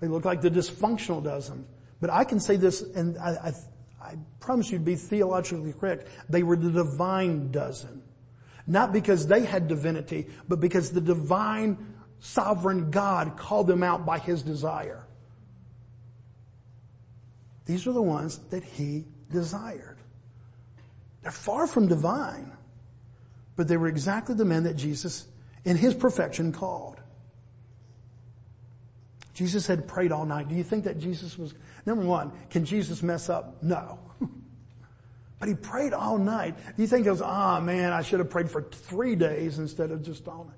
They 0.00 0.08
look 0.08 0.24
like 0.24 0.40
the 0.40 0.50
dysfunctional 0.50 1.22
dozen. 1.22 1.66
But 2.00 2.08
I 2.08 2.24
can 2.24 2.40
say 2.40 2.56
this, 2.56 2.80
and 2.80 3.18
I, 3.18 3.30
I, 3.30 3.52
I 4.06 4.16
promise 4.38 4.70
you 4.70 4.78
to 4.78 4.84
be 4.84 4.94
theologically 4.94 5.72
correct. 5.72 6.06
They 6.28 6.42
were 6.42 6.56
the 6.56 6.70
divine 6.70 7.50
dozen. 7.50 8.02
Not 8.66 8.92
because 8.92 9.26
they 9.26 9.44
had 9.44 9.66
divinity, 9.68 10.28
but 10.48 10.60
because 10.60 10.90
the 10.90 11.00
divine 11.00 11.94
sovereign 12.20 12.90
God 12.90 13.36
called 13.36 13.66
them 13.66 13.82
out 13.82 14.06
by 14.06 14.18
his 14.18 14.42
desire. 14.42 15.04
These 17.64 17.86
are 17.86 17.92
the 17.92 18.02
ones 18.02 18.38
that 18.50 18.62
he 18.62 19.04
desired. 19.30 19.98
They're 21.22 21.32
far 21.32 21.66
from 21.66 21.88
divine, 21.88 22.52
but 23.56 23.66
they 23.66 23.76
were 23.76 23.88
exactly 23.88 24.36
the 24.36 24.44
men 24.44 24.62
that 24.64 24.76
Jesus 24.76 25.26
in 25.64 25.76
his 25.76 25.94
perfection 25.94 26.52
called. 26.52 27.00
Jesus 29.34 29.66
had 29.66 29.86
prayed 29.86 30.12
all 30.12 30.24
night. 30.24 30.48
Do 30.48 30.54
you 30.54 30.64
think 30.64 30.84
that 30.84 30.98
Jesus 30.98 31.36
was, 31.36 31.54
number 31.86 32.04
one, 32.04 32.32
can 32.50 32.64
Jesus 32.64 33.02
mess 33.02 33.28
up? 33.28 33.62
No. 33.62 33.98
but 35.38 35.48
he 35.48 35.54
prayed 35.54 35.92
all 35.92 36.18
night. 36.18 36.56
You 36.76 36.86
think 36.86 37.04
he 37.06 37.10
goes, 37.10 37.22
ah 37.22 37.56
oh, 37.56 37.60
man, 37.60 37.92
I 37.92 38.02
should 38.02 38.18
have 38.18 38.28
prayed 38.28 38.50
for 38.50 38.62
three 38.62 39.14
days 39.14 39.58
instead 39.58 39.90
of 39.90 40.02
just 40.02 40.26
all 40.28 40.44
night? 40.44 40.56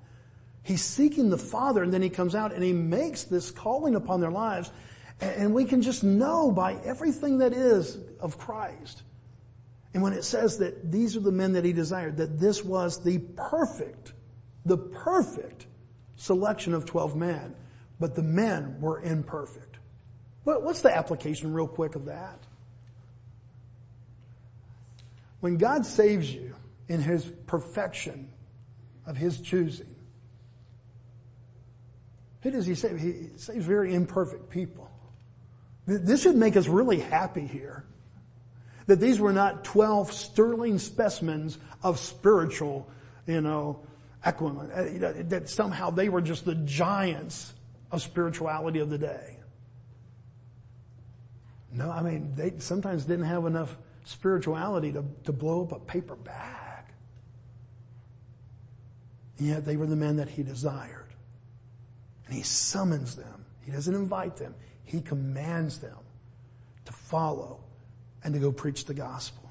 He's 0.63 0.83
seeking 0.83 1.29
the 1.29 1.37
Father 1.37 1.83
and 1.83 1.93
then 1.93 2.01
he 2.01 2.09
comes 2.09 2.35
out 2.35 2.53
and 2.53 2.63
he 2.63 2.73
makes 2.73 3.23
this 3.23 3.51
calling 3.51 3.95
upon 3.95 4.19
their 4.19 4.31
lives 4.31 4.71
and 5.21 5.53
we 5.53 5.65
can 5.65 5.81
just 5.81 6.03
know 6.03 6.51
by 6.51 6.75
everything 6.83 7.39
that 7.39 7.53
is 7.53 7.97
of 8.19 8.37
Christ. 8.37 9.03
And 9.93 10.03
when 10.03 10.13
it 10.13 10.23
says 10.23 10.59
that 10.59 10.91
these 10.91 11.15
are 11.15 11.21
the 11.21 11.31
men 11.31 11.53
that 11.53 11.65
he 11.65 11.73
desired, 11.73 12.17
that 12.17 12.39
this 12.39 12.63
was 12.63 13.03
the 13.03 13.19
perfect 13.35 14.13
the 14.65 14.77
perfect 14.77 15.67
selection 16.15 16.73
of 16.73 16.85
12 16.85 17.15
men, 17.15 17.55
but 17.99 18.15
the 18.15 18.23
men 18.23 18.79
were 18.79 19.01
imperfect. 19.01 19.78
What's 20.43 20.81
the 20.81 20.95
application 20.95 21.53
real 21.53 21.67
quick 21.67 21.95
of 21.95 22.05
that? 22.05 22.39
When 25.41 25.57
God 25.57 25.85
saves 25.85 26.33
you 26.33 26.55
in 26.87 27.01
His 27.01 27.25
perfection 27.45 28.29
of 29.05 29.15
His 29.15 29.39
choosing, 29.39 29.95
who 32.41 32.51
does 32.51 32.65
He 32.65 32.75
save? 32.75 32.99
He 32.99 33.29
saves 33.37 33.65
very 33.65 33.93
imperfect 33.93 34.49
people. 34.49 34.89
This 35.85 36.23
should 36.23 36.35
make 36.35 36.55
us 36.55 36.67
really 36.67 36.99
happy 36.99 37.45
here. 37.45 37.83
That 38.87 38.99
these 38.99 39.19
were 39.19 39.33
not 39.33 39.63
12 39.63 40.11
sterling 40.11 40.79
specimens 40.79 41.57
of 41.83 41.99
spiritual, 41.99 42.89
you 43.27 43.41
know, 43.41 43.81
Equipment, 44.25 44.69
uh, 44.73 45.23
that 45.29 45.49
somehow 45.49 45.91
they 45.91 46.09
were 46.09 46.19
just 46.19 46.43
the 46.43 46.55
giants 46.55 47.53
of 47.89 48.01
spirituality 48.01 48.79
of 48.79 48.89
the 48.89 48.97
day. 48.97 49.38
No, 51.71 51.91
I 51.91 52.01
mean, 52.01 52.33
they 52.35 52.53
sometimes 52.59 53.05
didn't 53.05 53.25
have 53.25 53.45
enough 53.45 53.77
spirituality 54.03 54.91
to, 54.93 55.03
to 55.25 55.31
blow 55.31 55.63
up 55.63 55.71
a 55.71 55.79
paper 55.79 56.15
bag. 56.15 56.85
Yet 59.37 59.65
they 59.65 59.77
were 59.77 59.85
the 59.85 59.95
men 59.95 60.17
that 60.17 60.29
he 60.29 60.43
desired. 60.43 61.07
And 62.25 62.35
he 62.35 62.43
summons 62.43 63.15
them. 63.15 63.45
He 63.61 63.71
doesn't 63.71 63.93
invite 63.93 64.37
them. 64.37 64.55
He 64.83 65.01
commands 65.01 65.79
them 65.79 65.97
to 66.85 66.93
follow 66.93 67.59
and 68.23 68.33
to 68.33 68.39
go 68.39 68.51
preach 68.51 68.85
the 68.85 68.93
gospel. 68.93 69.49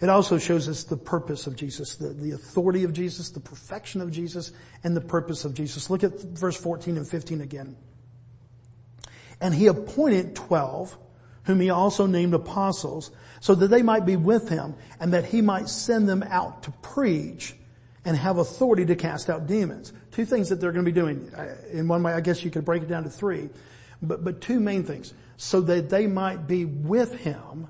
It 0.00 0.08
also 0.08 0.36
shows 0.36 0.68
us 0.68 0.84
the 0.84 0.96
purpose 0.96 1.46
of 1.46 1.56
Jesus, 1.56 1.94
the, 1.94 2.08
the 2.08 2.32
authority 2.32 2.84
of 2.84 2.92
Jesus, 2.92 3.30
the 3.30 3.40
perfection 3.40 4.00
of 4.00 4.10
Jesus, 4.10 4.52
and 4.84 4.96
the 4.96 5.00
purpose 5.00 5.44
of 5.44 5.54
Jesus. 5.54 5.88
Look 5.88 6.04
at 6.04 6.20
verse 6.20 6.56
14 6.56 6.96
and 6.96 7.08
15 7.08 7.40
again. 7.40 7.76
And 9.40 9.54
he 9.54 9.66
appointed 9.66 10.34
twelve, 10.34 10.96
whom 11.44 11.60
he 11.60 11.70
also 11.70 12.06
named 12.06 12.34
apostles, 12.34 13.10
so 13.40 13.54
that 13.54 13.68
they 13.68 13.82
might 13.82 14.06
be 14.06 14.16
with 14.16 14.48
him, 14.48 14.74
and 14.98 15.12
that 15.12 15.26
he 15.26 15.42
might 15.42 15.68
send 15.68 16.08
them 16.08 16.22
out 16.22 16.62
to 16.64 16.70
preach 16.82 17.54
and 18.04 18.16
have 18.16 18.38
authority 18.38 18.86
to 18.86 18.96
cast 18.96 19.28
out 19.28 19.46
demons. 19.46 19.92
Two 20.10 20.24
things 20.24 20.48
that 20.48 20.60
they're 20.60 20.72
going 20.72 20.84
to 20.84 20.90
be 20.90 20.98
doing. 20.98 21.30
Uh, 21.34 21.54
in 21.72 21.88
one 21.88 22.02
way, 22.02 22.12
I 22.12 22.20
guess 22.20 22.44
you 22.44 22.50
could 22.50 22.64
break 22.64 22.82
it 22.82 22.88
down 22.88 23.04
to 23.04 23.10
three, 23.10 23.50
but, 24.00 24.24
but 24.24 24.40
two 24.40 24.60
main 24.60 24.84
things. 24.84 25.12
So 25.36 25.60
that 25.60 25.90
they 25.90 26.06
might 26.06 26.46
be 26.46 26.64
with 26.64 27.14
him, 27.14 27.68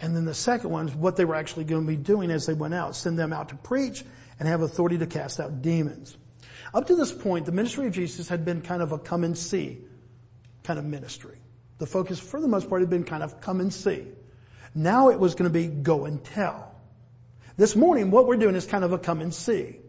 and 0.00 0.16
then 0.16 0.24
the 0.24 0.34
second 0.34 0.70
one 0.70 0.88
is 0.88 0.94
what 0.94 1.16
they 1.16 1.24
were 1.24 1.34
actually 1.34 1.64
going 1.64 1.82
to 1.82 1.88
be 1.88 1.96
doing 1.96 2.30
as 2.30 2.46
they 2.46 2.54
went 2.54 2.72
out, 2.72 2.96
send 2.96 3.18
them 3.18 3.32
out 3.32 3.50
to 3.50 3.56
preach 3.56 4.04
and 4.38 4.48
have 4.48 4.62
authority 4.62 4.96
to 4.98 5.06
cast 5.06 5.40
out 5.40 5.60
demons. 5.60 6.16
Up 6.74 6.86
to 6.86 6.96
this 6.96 7.12
point, 7.12 7.46
the 7.46 7.52
ministry 7.52 7.86
of 7.86 7.92
Jesus 7.92 8.28
had 8.28 8.44
been 8.44 8.60
kind 8.62 8.82
of 8.82 8.92
a 8.92 8.98
come 8.98 9.24
and 9.24 9.36
see 9.36 9.78
kind 10.62 10.78
of 10.78 10.84
ministry. 10.84 11.38
The 11.78 11.86
focus 11.86 12.18
for 12.18 12.40
the 12.40 12.48
most 12.48 12.68
part 12.68 12.82
had 12.82 12.90
been 12.90 13.04
kind 13.04 13.22
of 13.22 13.40
come 13.40 13.60
and 13.60 13.72
see. 13.72 14.06
Now 14.74 15.08
it 15.08 15.18
was 15.18 15.34
going 15.34 15.50
to 15.50 15.52
be 15.52 15.66
go 15.66 16.04
and 16.04 16.22
tell. 16.22 16.74
This 17.56 17.74
morning, 17.74 18.10
what 18.10 18.26
we're 18.26 18.36
doing 18.36 18.54
is 18.54 18.66
kind 18.66 18.84
of 18.84 18.92
a 18.92 18.98
come 18.98 19.20
and 19.20 19.34
see. 19.34 19.80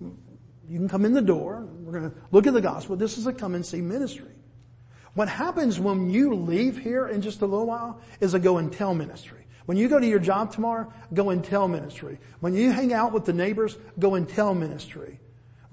You 0.00 0.78
can 0.78 0.88
come 0.88 1.04
in 1.04 1.12
the 1.12 1.22
door. 1.22 1.66
We're 1.80 2.00
going 2.00 2.10
to 2.10 2.16
look 2.32 2.46
at 2.46 2.52
the 2.52 2.60
gospel. 2.60 2.96
This 2.96 3.18
is 3.18 3.26
a 3.26 3.32
come 3.32 3.54
and 3.54 3.64
see 3.64 3.80
ministry. 3.80 4.32
What 5.14 5.28
happens 5.28 5.78
when 5.78 6.10
you 6.10 6.34
leave 6.34 6.78
here 6.78 7.06
in 7.06 7.22
just 7.22 7.40
a 7.40 7.46
little 7.46 7.66
while 7.66 8.00
is 8.20 8.34
a 8.34 8.38
go 8.38 8.58
and 8.58 8.72
tell 8.72 8.94
ministry. 8.94 9.46
When 9.64 9.78
you 9.78 9.88
go 9.88 9.98
to 9.98 10.06
your 10.06 10.18
job 10.18 10.52
tomorrow, 10.52 10.92
go 11.14 11.30
and 11.30 11.42
tell 11.44 11.68
ministry. 11.68 12.18
When 12.40 12.54
you 12.54 12.70
hang 12.70 12.92
out 12.92 13.12
with 13.12 13.24
the 13.24 13.32
neighbors, 13.32 13.78
go 13.98 14.14
and 14.14 14.28
tell 14.28 14.54
ministry. 14.54 15.20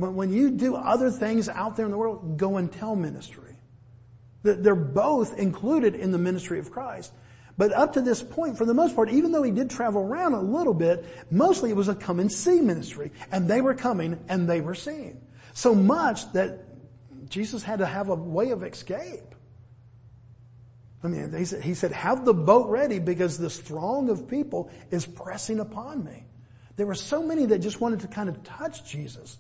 When, 0.04 0.16
when 0.16 0.34
you 0.34 0.52
do 0.52 0.76
other 0.76 1.10
things 1.10 1.48
out 1.48 1.78
there 1.78 1.86
in 1.86 1.92
the 1.92 1.98
world, 1.98 2.38
go 2.38 2.58
and 2.58 2.72
tell 2.72 2.94
ministry. 2.96 3.56
They're 4.44 4.76
both 4.76 5.40
included 5.40 5.96
in 5.96 6.12
the 6.12 6.18
ministry 6.18 6.60
of 6.60 6.70
Christ. 6.70 7.14
But 7.58 7.72
up 7.72 7.94
to 7.94 8.02
this 8.02 8.22
point, 8.22 8.58
for 8.58 8.66
the 8.66 8.74
most 8.74 8.96
part, 8.96 9.10
even 9.10 9.32
though 9.32 9.44
he 9.44 9.52
did 9.52 9.70
travel 9.70 10.02
around 10.02 10.34
a 10.34 10.42
little 10.42 10.74
bit, 10.74 11.06
mostly 11.32 11.70
it 11.70 11.78
was 11.78 11.88
a 11.88 11.96
come 11.96 12.20
and 12.20 12.30
see 12.30 12.60
ministry. 12.60 13.12
And 13.32 13.48
they 13.48 13.62
were 13.62 13.76
coming 13.76 14.20
and 14.28 14.50
they 14.50 14.60
were 14.60 14.76
seeing. 14.76 15.22
So 15.54 15.74
much 15.74 16.30
that 16.34 16.66
Jesus 17.30 17.64
had 17.64 17.80
to 17.80 17.86
have 17.86 18.10
a 18.10 18.16
way 18.16 18.50
of 18.50 18.64
escape. 18.64 19.36
I 21.02 21.08
mean, 21.08 21.34
he 21.38 21.46
said, 21.46 21.64
he 21.64 21.74
said, 21.76 21.94
have 21.94 22.26
the 22.26 22.34
boat 22.34 22.70
ready 22.70 23.00
because 23.00 23.38
this 23.38 23.58
throng 23.58 24.10
of 24.10 24.28
people 24.28 24.70
is 24.92 25.06
pressing 25.06 25.62
upon 25.62 26.04
me. 26.04 26.26
There 26.76 26.88
were 26.88 26.96
so 26.96 27.24
many 27.24 27.46
that 27.46 27.60
just 27.60 27.80
wanted 27.80 28.02
to 28.02 28.08
kind 28.08 28.28
of 28.28 28.44
touch 28.44 28.84
Jesus 28.84 29.38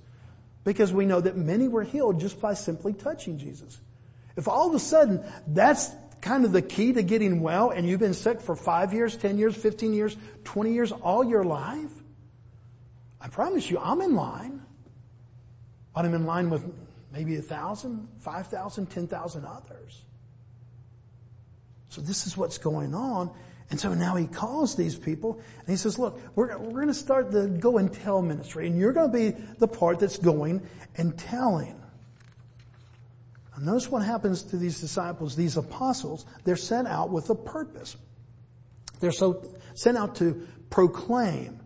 because 0.63 0.93
we 0.93 1.05
know 1.05 1.21
that 1.21 1.37
many 1.37 1.67
were 1.67 1.83
healed 1.83 2.19
just 2.19 2.39
by 2.39 2.53
simply 2.53 2.93
touching 2.93 3.37
Jesus. 3.37 3.79
If 4.35 4.47
all 4.47 4.69
of 4.69 4.75
a 4.75 4.79
sudden 4.79 5.23
that's 5.47 5.91
kind 6.21 6.45
of 6.45 6.51
the 6.53 6.61
key 6.61 6.93
to 6.93 7.03
getting 7.03 7.41
well 7.41 7.69
and 7.69 7.87
you've 7.87 7.99
been 7.99 8.13
sick 8.13 8.41
for 8.41 8.55
five 8.55 8.93
years, 8.93 9.15
10 9.17 9.37
years, 9.37 9.55
15 9.55 9.93
years, 9.93 10.15
20 10.45 10.73
years, 10.73 10.91
all 10.91 11.23
your 11.23 11.43
life, 11.43 11.91
I 13.19 13.27
promise 13.27 13.69
you 13.69 13.79
I'm 13.79 14.01
in 14.01 14.15
line. 14.15 14.61
But 15.93 16.05
I'm 16.05 16.13
in 16.13 16.25
line 16.25 16.49
with 16.49 16.65
maybe 17.11 17.35
a 17.37 17.41
thousand, 17.41 18.07
five 18.19 18.47
thousand, 18.47 18.87
ten 18.87 19.07
thousand 19.07 19.45
others. 19.45 20.01
So 21.89 22.01
this 22.01 22.25
is 22.25 22.35
what's 22.35 22.57
going 22.57 22.95
on. 22.95 23.29
And 23.69 23.79
so 23.79 23.93
now 23.93 24.15
he 24.15 24.27
calls 24.27 24.75
these 24.75 24.95
people 24.95 25.41
and 25.59 25.67
he 25.67 25.75
says, 25.75 25.97
look, 25.97 26.19
we're, 26.35 26.57
we're 26.57 26.71
going 26.71 26.87
to 26.87 26.93
start 26.93 27.31
the 27.31 27.47
go 27.47 27.77
and 27.77 27.91
tell 27.91 28.21
ministry 28.21 28.67
and 28.67 28.77
you're 28.77 28.93
going 28.93 29.11
to 29.11 29.17
be 29.17 29.31
the 29.57 29.67
part 29.67 29.99
that's 29.99 30.17
going 30.17 30.61
and 30.95 31.17
telling. 31.17 31.79
And 33.55 33.65
notice 33.65 33.89
what 33.89 34.03
happens 34.03 34.43
to 34.43 34.57
these 34.57 34.79
disciples, 34.79 35.35
these 35.35 35.57
apostles. 35.57 36.25
They're 36.43 36.55
sent 36.55 36.87
out 36.87 37.09
with 37.09 37.29
a 37.29 37.35
purpose. 37.35 37.95
They're 38.99 39.11
so 39.11 39.43
sent 39.73 39.97
out 39.97 40.15
to 40.15 40.47
proclaim. 40.69 41.59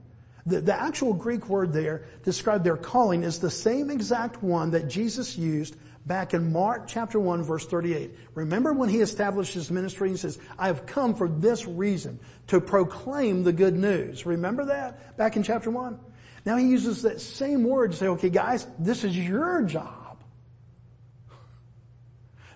The, 0.45 0.62
the 0.62 0.81
actual 0.81 1.13
Greek 1.13 1.49
word 1.49 1.73
there 1.73 2.05
describe 2.23 2.63
their 2.63 2.77
calling 2.77 3.23
is 3.23 3.39
the 3.39 3.51
same 3.51 3.89
exact 3.89 4.41
one 4.41 4.71
that 4.71 4.88
Jesus 4.88 5.38
used 5.38 5.75
back 6.08 6.34
in 6.34 6.52
Mark 6.52 6.88
chapter 6.88 7.20
1 7.20 7.43
verse 7.43 7.65
38. 7.65 8.15
Remember 8.34 8.74
when 8.74 8.89
he 8.89 9.02
established 9.02 9.54
his 9.54 9.70
ministry, 9.70 10.10
he 10.10 10.17
says, 10.17 10.39
I 10.58 10.67
have 10.67 10.86
come 10.86 11.13
for 11.13 11.28
this 11.28 11.67
reason, 11.67 12.20
to 12.48 12.62
proclaim 12.62 13.43
the 13.43 13.54
good 13.54 13.76
news. 13.76 14.26
Remember 14.26 14.65
that 14.65 15.17
back 15.17 15.36
in 15.36 15.43
chapter 15.43 15.70
1? 15.70 16.00
Now 16.46 16.56
he 16.56 16.67
uses 16.67 17.02
that 17.02 17.20
same 17.20 17.63
word 17.63 17.91
to 17.91 17.98
say, 17.98 18.08
okay 18.08 18.30
guys, 18.30 18.65
this 18.80 19.04
is 19.04 19.17
your 19.17 19.63
job 19.63 20.24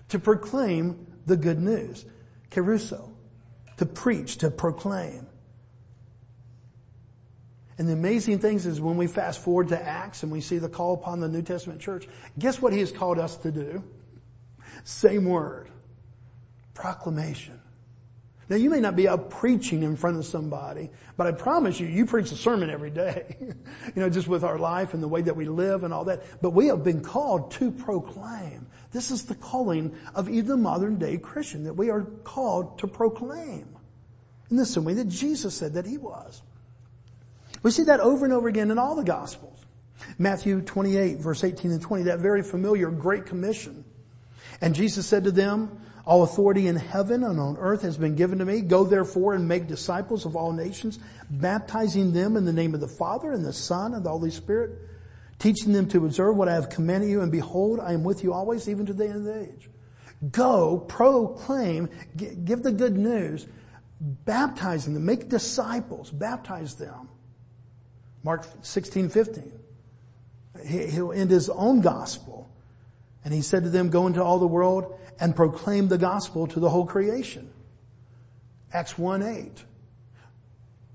to 0.08 0.18
proclaim 0.18 1.06
the 1.24 1.36
good 1.36 1.58
news. 1.58 2.04
Kerusso, 2.50 3.10
To 3.78 3.86
preach, 3.86 4.36
to 4.38 4.50
proclaim. 4.50 5.26
And 7.82 7.88
the 7.88 7.94
amazing 7.94 8.38
things 8.38 8.64
is 8.64 8.80
when 8.80 8.96
we 8.96 9.08
fast 9.08 9.40
forward 9.40 9.70
to 9.70 9.82
Acts 9.82 10.22
and 10.22 10.30
we 10.30 10.40
see 10.40 10.58
the 10.58 10.68
call 10.68 10.94
upon 10.94 11.18
the 11.18 11.26
New 11.26 11.42
Testament 11.42 11.80
church, 11.80 12.06
guess 12.38 12.62
what 12.62 12.72
he 12.72 12.78
has 12.78 12.92
called 12.92 13.18
us 13.18 13.36
to 13.38 13.50
do? 13.50 13.82
Same 14.84 15.24
word. 15.24 15.68
Proclamation. 16.74 17.60
Now 18.48 18.54
you 18.54 18.70
may 18.70 18.78
not 18.78 18.94
be 18.94 19.08
up 19.08 19.30
preaching 19.30 19.82
in 19.82 19.96
front 19.96 20.16
of 20.16 20.24
somebody, 20.24 20.90
but 21.16 21.26
I 21.26 21.32
promise 21.32 21.80
you, 21.80 21.88
you 21.88 22.06
preach 22.06 22.30
a 22.30 22.36
sermon 22.36 22.70
every 22.70 22.90
day. 22.90 23.34
you 23.40 23.54
know, 23.96 24.08
just 24.08 24.28
with 24.28 24.44
our 24.44 24.60
life 24.60 24.94
and 24.94 25.02
the 25.02 25.08
way 25.08 25.22
that 25.22 25.34
we 25.34 25.46
live 25.46 25.82
and 25.82 25.92
all 25.92 26.04
that. 26.04 26.22
But 26.40 26.50
we 26.50 26.68
have 26.68 26.84
been 26.84 27.02
called 27.02 27.50
to 27.54 27.72
proclaim. 27.72 28.64
This 28.92 29.10
is 29.10 29.24
the 29.24 29.34
calling 29.34 29.92
of 30.14 30.28
even 30.28 30.46
the 30.46 30.56
modern 30.56 30.98
day 30.98 31.18
Christian, 31.18 31.64
that 31.64 31.74
we 31.74 31.90
are 31.90 32.02
called 32.22 32.78
to 32.78 32.86
proclaim. 32.86 33.66
In 34.52 34.56
the 34.56 34.66
same 34.66 34.84
way 34.84 34.94
that 34.94 35.08
Jesus 35.08 35.56
said 35.56 35.74
that 35.74 35.84
he 35.84 35.98
was. 35.98 36.42
We 37.62 37.70
see 37.70 37.84
that 37.84 38.00
over 38.00 38.24
and 38.24 38.34
over 38.34 38.48
again 38.48 38.70
in 38.70 38.78
all 38.78 38.96
the 38.96 39.04
Gospels. 39.04 39.64
Matthew 40.18 40.60
28 40.60 41.18
verse 41.18 41.44
18 41.44 41.70
and 41.70 41.80
20, 41.80 42.04
that 42.04 42.18
very 42.18 42.42
familiar 42.42 42.90
Great 42.90 43.26
Commission. 43.26 43.84
And 44.60 44.74
Jesus 44.74 45.06
said 45.06 45.24
to 45.24 45.30
them, 45.30 45.80
all 46.04 46.24
authority 46.24 46.66
in 46.66 46.74
heaven 46.76 47.22
and 47.22 47.38
on 47.38 47.56
earth 47.58 47.82
has 47.82 47.96
been 47.96 48.16
given 48.16 48.38
to 48.40 48.44
me. 48.44 48.60
Go 48.60 48.84
therefore 48.84 49.34
and 49.34 49.46
make 49.46 49.68
disciples 49.68 50.26
of 50.26 50.34
all 50.34 50.52
nations, 50.52 50.98
baptizing 51.30 52.12
them 52.12 52.36
in 52.36 52.44
the 52.44 52.52
name 52.52 52.74
of 52.74 52.80
the 52.80 52.88
Father 52.88 53.30
and 53.30 53.44
the 53.44 53.52
Son 53.52 53.94
and 53.94 54.04
the 54.04 54.10
Holy 54.10 54.30
Spirit, 54.30 54.78
teaching 55.38 55.72
them 55.72 55.88
to 55.88 56.04
observe 56.04 56.36
what 56.36 56.48
I 56.48 56.54
have 56.54 56.70
commanded 56.70 57.08
you. 57.08 57.20
And 57.20 57.30
behold, 57.30 57.78
I 57.78 57.92
am 57.92 58.02
with 58.02 58.24
you 58.24 58.32
always, 58.32 58.68
even 58.68 58.86
to 58.86 58.92
the 58.92 59.06
end 59.06 59.16
of 59.16 59.24
the 59.24 59.40
age. 59.42 59.70
Go, 60.30 60.78
proclaim, 60.78 61.88
give 62.16 62.64
the 62.64 62.72
good 62.72 62.96
news, 62.96 63.46
baptizing 64.00 64.94
them, 64.94 65.04
make 65.04 65.28
disciples, 65.28 66.10
baptize 66.10 66.74
them 66.74 67.08
Mark 68.22 68.46
16, 68.62 69.08
15. 69.08 69.52
He'll 70.66 71.12
end 71.12 71.30
his 71.30 71.48
own 71.48 71.80
gospel. 71.80 72.48
And 73.24 73.32
he 73.32 73.42
said 73.42 73.64
to 73.64 73.70
them, 73.70 73.90
go 73.90 74.06
into 74.06 74.22
all 74.22 74.38
the 74.38 74.46
world 74.46 74.98
and 75.20 75.34
proclaim 75.34 75.88
the 75.88 75.98
gospel 75.98 76.46
to 76.48 76.60
the 76.60 76.68
whole 76.68 76.86
creation. 76.86 77.50
Acts 78.72 78.98
1, 78.98 79.22
8. 79.22 79.64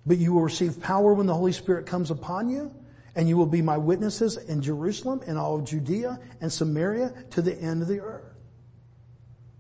But 0.06 0.18
you 0.18 0.34
will 0.34 0.42
receive 0.42 0.82
power 0.82 1.14
when 1.14 1.28
the 1.28 1.34
Holy 1.34 1.52
Spirit 1.52 1.86
comes 1.86 2.12
upon 2.12 2.50
you 2.50 2.74
and 3.16 3.28
you 3.28 3.36
will 3.36 3.48
be 3.48 3.62
my 3.62 3.78
witnesses 3.78 4.38
in 4.38 4.62
Jerusalem 4.62 5.22
and 5.26 5.38
all 5.38 5.56
of 5.56 5.66
Judea 5.66 6.20
and 6.40 6.54
Samaria 6.54 7.14
to 7.32 7.42
the 7.42 7.60
end 7.60 7.82
of 7.82 7.88
the 7.88 8.00
earth. 8.00 8.24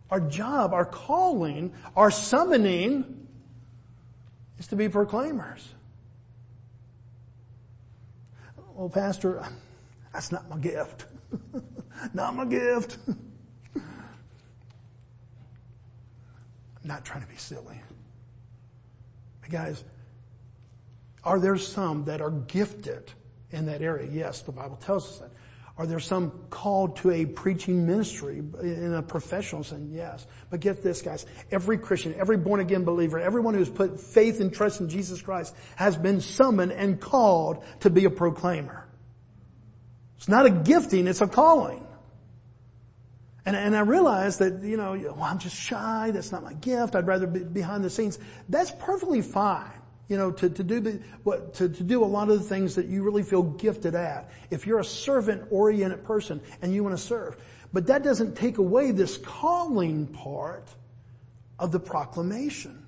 Our 0.09 0.21
job, 0.21 0.73
our 0.73 0.85
calling, 0.85 1.73
our 1.95 2.11
summoning 2.11 3.27
is 4.59 4.67
to 4.67 4.75
be 4.75 4.87
proclaimers. 4.89 5.73
Well, 8.77 8.89
pastor, 8.89 9.43
that's 10.13 10.31
not 10.31 10.47
my 10.49 10.57
gift. 10.57 11.07
not 12.13 12.35
my 12.35 12.45
gift. 12.45 12.99
I'm 13.75 13.83
not 16.83 17.03
trying 17.03 17.21
to 17.21 17.27
be 17.27 17.37
silly. 17.37 17.81
But 19.41 19.49
guys, 19.49 19.83
are 21.23 21.39
there 21.39 21.57
some 21.57 22.05
that 22.05 22.21
are 22.21 22.29
gifted 22.29 23.11
in 23.49 23.65
that 23.65 23.81
area? 23.81 24.07
Yes, 24.11 24.41
the 24.41 24.51
Bible 24.51 24.75
tells 24.77 25.09
us 25.09 25.17
that. 25.17 25.31
Are 25.77 25.85
there 25.85 25.99
some 25.99 26.31
called 26.49 26.97
to 26.97 27.11
a 27.11 27.25
preaching 27.25 27.85
ministry 27.85 28.39
in 28.61 28.93
a 28.95 29.03
professional 29.03 29.63
sense? 29.63 29.91
Yes. 29.93 30.25
But 30.49 30.59
get 30.59 30.81
this 30.81 31.03
guys, 31.03 31.25
every 31.51 31.77
Christian, 31.77 32.15
every 32.17 32.37
born 32.37 32.59
again 32.59 32.83
believer, 32.83 33.19
everyone 33.19 33.53
who's 33.53 33.69
put 33.69 33.99
faith 33.99 34.39
and 34.39 34.51
trust 34.51 34.81
in 34.81 34.89
Jesus 34.89 35.21
Christ 35.21 35.55
has 35.75 35.95
been 35.95 36.19
summoned 36.19 36.71
and 36.71 36.99
called 36.99 37.63
to 37.81 37.91
be 37.91 38.05
a 38.05 38.09
proclaimer. 38.09 38.87
It's 40.17 40.27
not 40.27 40.47
a 40.47 40.49
gifting, 40.49 41.05
it's 41.05 41.21
a 41.21 41.27
calling. 41.27 41.85
And, 43.45 43.55
and 43.55 43.77
I 43.77 43.81
realize 43.81 44.39
that, 44.39 44.63
you 44.63 44.77
know, 44.77 44.93
well, 44.93 45.23
I'm 45.23 45.37
just 45.37 45.55
shy, 45.55 46.09
that's 46.11 46.31
not 46.31 46.43
my 46.43 46.53
gift, 46.53 46.95
I'd 46.95 47.05
rather 47.05 47.27
be 47.27 47.43
behind 47.43 47.83
the 47.83 47.91
scenes. 47.91 48.17
That's 48.49 48.71
perfectly 48.71 49.21
fine 49.21 49.76
you 50.07 50.17
know, 50.17 50.31
to, 50.31 50.49
to 50.49 50.63
do 50.63 50.79
the, 50.79 51.01
what, 51.23 51.53
to, 51.55 51.67
to 51.67 51.83
do 51.83 52.03
a 52.03 52.05
lot 52.05 52.29
of 52.29 52.39
the 52.39 52.45
things 52.45 52.75
that 52.75 52.85
you 52.85 53.03
really 53.03 53.23
feel 53.23 53.43
gifted 53.43 53.95
at. 53.95 54.29
If 54.49 54.65
you're 54.65 54.79
a 54.79 54.85
servant 54.85 55.47
oriented 55.49 56.05
person 56.05 56.41
and 56.61 56.73
you 56.73 56.83
want 56.83 56.97
to 56.97 57.01
serve. 57.01 57.37
But 57.73 57.87
that 57.87 58.03
doesn't 58.03 58.35
take 58.35 58.57
away 58.57 58.91
this 58.91 59.17
calling 59.17 60.07
part 60.07 60.67
of 61.59 61.71
the 61.71 61.79
proclamation. 61.79 62.85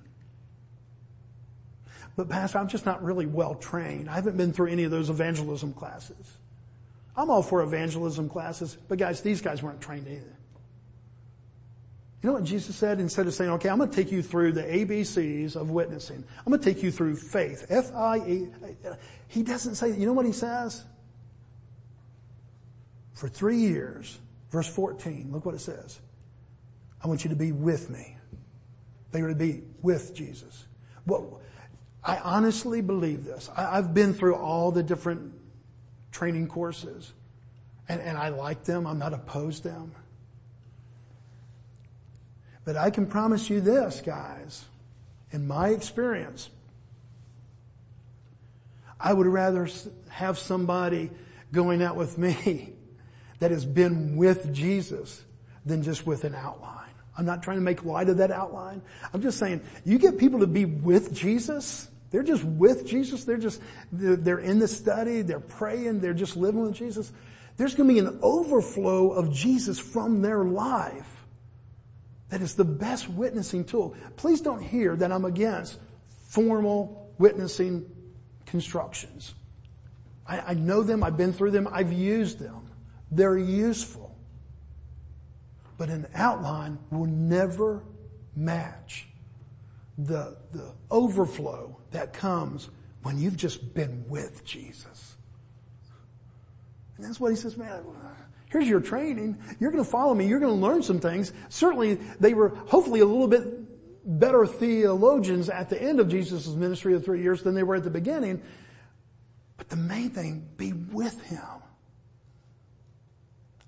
But 2.16 2.28
pastor, 2.28 2.58
I'm 2.58 2.68
just 2.68 2.86
not 2.86 3.02
really 3.02 3.26
well 3.26 3.54
trained. 3.54 4.08
I 4.08 4.14
haven't 4.14 4.36
been 4.36 4.52
through 4.52 4.68
any 4.68 4.84
of 4.84 4.90
those 4.90 5.10
evangelism 5.10 5.74
classes. 5.74 6.38
I'm 7.16 7.28
all 7.28 7.42
for 7.42 7.62
evangelism 7.62 8.28
classes, 8.28 8.78
but 8.88 8.98
guys, 8.98 9.20
these 9.20 9.40
guys 9.40 9.62
weren't 9.62 9.80
trained 9.80 10.06
either. 10.08 10.36
You 12.22 12.28
know 12.28 12.34
what 12.34 12.44
Jesus 12.44 12.76
said? 12.76 13.00
Instead 13.00 13.26
of 13.26 13.34
saying, 13.34 13.50
okay, 13.52 13.70
I'm 13.70 13.78
going 13.78 13.88
to 13.88 13.96
take 13.96 14.12
you 14.12 14.22
through 14.22 14.52
the 14.52 14.62
ABCs 14.62 15.56
of 15.56 15.70
witnessing. 15.70 16.22
I'm 16.38 16.50
going 16.50 16.60
to 16.60 16.74
take 16.74 16.82
you 16.82 16.90
through 16.90 17.16
faith. 17.16 17.66
F-I-E. 17.70 18.48
He 19.28 19.42
doesn't 19.42 19.76
say, 19.76 19.96
you 19.96 20.04
know 20.04 20.12
what 20.12 20.26
he 20.26 20.32
says? 20.32 20.84
For 23.14 23.28
three 23.28 23.56
years, 23.56 24.18
verse 24.50 24.68
14, 24.68 25.30
look 25.32 25.46
what 25.46 25.54
it 25.54 25.60
says. 25.60 26.00
I 27.02 27.08
want 27.08 27.24
you 27.24 27.30
to 27.30 27.36
be 27.36 27.52
with 27.52 27.88
me. 27.88 28.16
They 29.12 29.22
were 29.22 29.28
to 29.28 29.34
be 29.34 29.62
with 29.80 30.14
Jesus. 30.14 30.66
Well, 31.06 31.40
I 32.04 32.18
honestly 32.18 32.82
believe 32.82 33.24
this. 33.24 33.50
I, 33.56 33.76
have 33.76 33.94
been 33.94 34.12
through 34.12 34.36
all 34.36 34.70
the 34.70 34.82
different 34.82 35.32
training 36.12 36.48
courses 36.48 37.12
and, 37.88 38.00
and 38.00 38.16
I 38.16 38.28
like 38.28 38.64
them. 38.64 38.86
I'm 38.86 38.98
not 38.98 39.12
opposed 39.12 39.64
to 39.64 39.70
them. 39.70 39.92
But 42.70 42.76
I 42.76 42.90
can 42.90 43.06
promise 43.06 43.50
you 43.50 43.60
this, 43.60 44.00
guys, 44.00 44.64
in 45.32 45.48
my 45.48 45.70
experience, 45.70 46.48
I 49.00 49.12
would 49.12 49.26
rather 49.26 49.68
have 50.08 50.38
somebody 50.38 51.10
going 51.50 51.82
out 51.82 51.96
with 51.96 52.16
me 52.16 52.72
that 53.40 53.50
has 53.50 53.64
been 53.64 54.16
with 54.16 54.54
Jesus 54.54 55.20
than 55.66 55.82
just 55.82 56.06
with 56.06 56.22
an 56.22 56.36
outline. 56.36 56.92
I'm 57.18 57.26
not 57.26 57.42
trying 57.42 57.56
to 57.56 57.60
make 57.60 57.84
light 57.84 58.08
of 58.08 58.18
that 58.18 58.30
outline. 58.30 58.82
I'm 59.12 59.20
just 59.20 59.40
saying, 59.40 59.62
you 59.84 59.98
get 59.98 60.16
people 60.16 60.38
to 60.38 60.46
be 60.46 60.64
with 60.64 61.12
Jesus, 61.12 61.90
they're 62.12 62.22
just 62.22 62.44
with 62.44 62.86
Jesus, 62.86 63.24
they're 63.24 63.36
just, 63.36 63.60
they're 63.90 64.38
in 64.38 64.60
the 64.60 64.68
study, 64.68 65.22
they're 65.22 65.40
praying, 65.40 65.98
they're 65.98 66.14
just 66.14 66.36
living 66.36 66.62
with 66.62 66.74
Jesus. 66.74 67.10
There's 67.56 67.74
going 67.74 67.88
to 67.88 67.94
be 67.94 67.98
an 67.98 68.20
overflow 68.22 69.10
of 69.10 69.32
Jesus 69.32 69.80
from 69.80 70.22
their 70.22 70.44
life 70.44 71.19
that 72.30 72.40
is 72.40 72.54
the 72.54 72.64
best 72.64 73.08
witnessing 73.08 73.64
tool. 73.64 73.94
Please 74.16 74.40
don't 74.40 74.62
hear 74.62 74.96
that 74.96 75.12
I'm 75.12 75.24
against 75.24 75.78
formal 76.28 77.12
witnessing 77.18 77.84
constructions. 78.46 79.34
I, 80.26 80.40
I 80.40 80.54
know 80.54 80.82
them, 80.82 81.02
I've 81.02 81.16
been 81.16 81.32
through 81.32 81.50
them, 81.50 81.68
I've 81.70 81.92
used 81.92 82.38
them. 82.38 82.70
They're 83.10 83.36
useful. 83.36 84.16
But 85.76 85.88
an 85.88 86.06
outline 86.14 86.78
will 86.90 87.06
never 87.06 87.82
match 88.36 89.08
the, 89.98 90.36
the 90.52 90.72
overflow 90.90 91.76
that 91.90 92.12
comes 92.12 92.70
when 93.02 93.18
you've 93.18 93.36
just 93.36 93.74
been 93.74 94.04
with 94.08 94.44
Jesus. 94.44 95.16
And 96.96 97.04
that's 97.04 97.18
what 97.18 97.30
he 97.30 97.36
says, 97.36 97.56
man, 97.56 97.82
Here's 98.50 98.68
your 98.68 98.80
training. 98.80 99.38
You're 99.58 99.70
going 99.70 99.84
to 99.84 99.90
follow 99.90 100.12
me. 100.12 100.26
You're 100.26 100.40
going 100.40 100.54
to 100.54 100.66
learn 100.66 100.82
some 100.82 100.98
things. 100.98 101.32
Certainly 101.48 101.94
they 102.18 102.34
were 102.34 102.48
hopefully 102.48 103.00
a 103.00 103.04
little 103.04 103.28
bit 103.28 103.44
better 104.04 104.46
theologians 104.46 105.48
at 105.48 105.70
the 105.70 105.80
end 105.80 106.00
of 106.00 106.08
Jesus' 106.08 106.48
ministry 106.48 106.94
of 106.94 107.04
three 107.04 107.22
years 107.22 107.42
than 107.42 107.54
they 107.54 107.62
were 107.62 107.76
at 107.76 107.84
the 107.84 107.90
beginning. 107.90 108.42
But 109.56 109.68
the 109.68 109.76
main 109.76 110.10
thing, 110.10 110.48
be 110.56 110.72
with 110.72 111.20
him. 111.22 111.40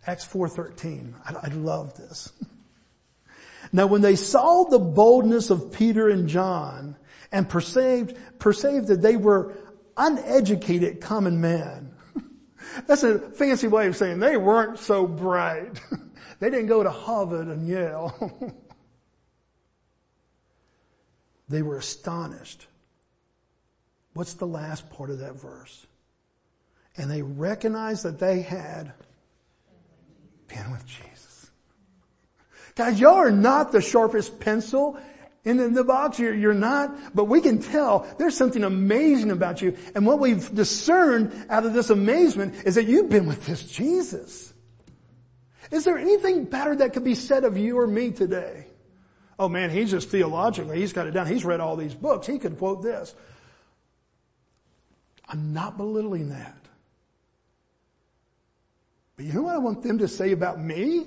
Acts 0.07 0.27
4.13. 0.27 1.15
I, 1.25 1.47
I 1.47 1.49
love 1.55 1.97
this. 1.97 2.33
Now 3.75 3.87
when 3.87 4.03
they 4.03 4.17
saw 4.17 4.65
the 4.65 4.79
boldness 4.79 5.49
of 5.49 5.73
Peter 5.73 6.09
and 6.11 6.29
John 6.29 6.97
and 7.31 7.49
perceived, 7.49 8.19
perceived 8.39 8.89
that 8.89 9.01
they 9.01 9.17
were 9.17 9.55
uneducated 9.97 11.01
common 11.01 11.41
men. 11.41 11.92
That's 12.87 13.03
a 13.03 13.19
fancy 13.19 13.69
way 13.69 13.87
of 13.87 13.97
saying 13.97 14.19
they 14.19 14.37
weren't 14.37 14.79
so 14.79 15.07
bright. 15.07 15.81
they 16.41 16.51
didn't 16.51 16.67
go 16.67 16.83
to 16.83 16.91
Harvard 16.91 17.49
and 17.49 17.67
Yale. 17.67 18.53
they 21.49 21.63
were 21.63 21.79
astonished. 21.79 22.67
What's 24.15 24.35
the 24.35 24.47
last 24.47 24.91
part 24.91 25.11
of 25.11 25.19
that 25.21 25.35
verse? 25.35 25.87
And 26.97 27.11
they 27.11 27.23
recognized 27.23 28.05
that 28.05 28.19
they 28.19 28.43
had 28.43 28.93
been 30.49 30.71
with 30.71 30.87
Jesus. 30.87 31.51
Guys, 32.75 33.01
y'all 33.01 33.15
are 33.15 33.31
not 33.31 33.73
the 33.73 33.81
sharpest 33.81 34.41
pencil 34.41 34.99
in 35.45 35.75
the 35.75 35.85
box. 35.85 36.19
You're, 36.19 36.35
you're 36.35 36.55
not, 36.55 37.15
but 37.15 37.25
we 37.25 37.41
can 37.41 37.59
tell 37.59 38.07
there's 38.19 38.37
something 38.37 38.65
amazing 38.65 39.31
about 39.31 39.61
you. 39.61 39.77
And 39.95 40.07
what 40.07 40.19
we've 40.19 40.55
discerned 40.55 41.47
out 41.49 41.67
of 41.67 41.73
this 41.73 41.91
amazement 41.91 42.55
is 42.65 42.77
that 42.77 42.85
you've 42.85 43.11
been 43.11 43.27
with 43.27 43.45
this 43.47 43.63
Jesus. 43.63 44.53
Is 45.71 45.85
there 45.85 45.99
anything 45.99 46.45
better 46.45 46.77
that 46.77 46.93
could 46.93 47.05
be 47.05 47.15
said 47.15 47.45
of 47.45 47.57
you 47.57 47.79
or 47.79 47.87
me 47.87 48.11
today? 48.11 48.67
Oh 49.39 49.49
man, 49.49 49.71
he's 49.71 49.91
just 49.91 50.11
theologically, 50.11 50.79
he's 50.79 50.93
got 50.93 51.07
it 51.07 51.13
down. 51.13 51.27
He's 51.27 51.45
read 51.45 51.61
all 51.61 51.77
these 51.77 51.95
books. 51.95 52.27
He 52.27 52.39
could 52.39 52.59
quote 52.59 52.83
this. 52.83 53.15
I'm 55.27 55.53
not 55.53 55.77
belittling 55.77 56.29
that. 56.29 56.57
But 59.17 59.25
you 59.25 59.33
know 59.33 59.43
what 59.43 59.55
I 59.55 59.59
want 59.59 59.83
them 59.83 59.99
to 59.99 60.09
say 60.09 60.33
about 60.33 60.61
me 60.61 61.07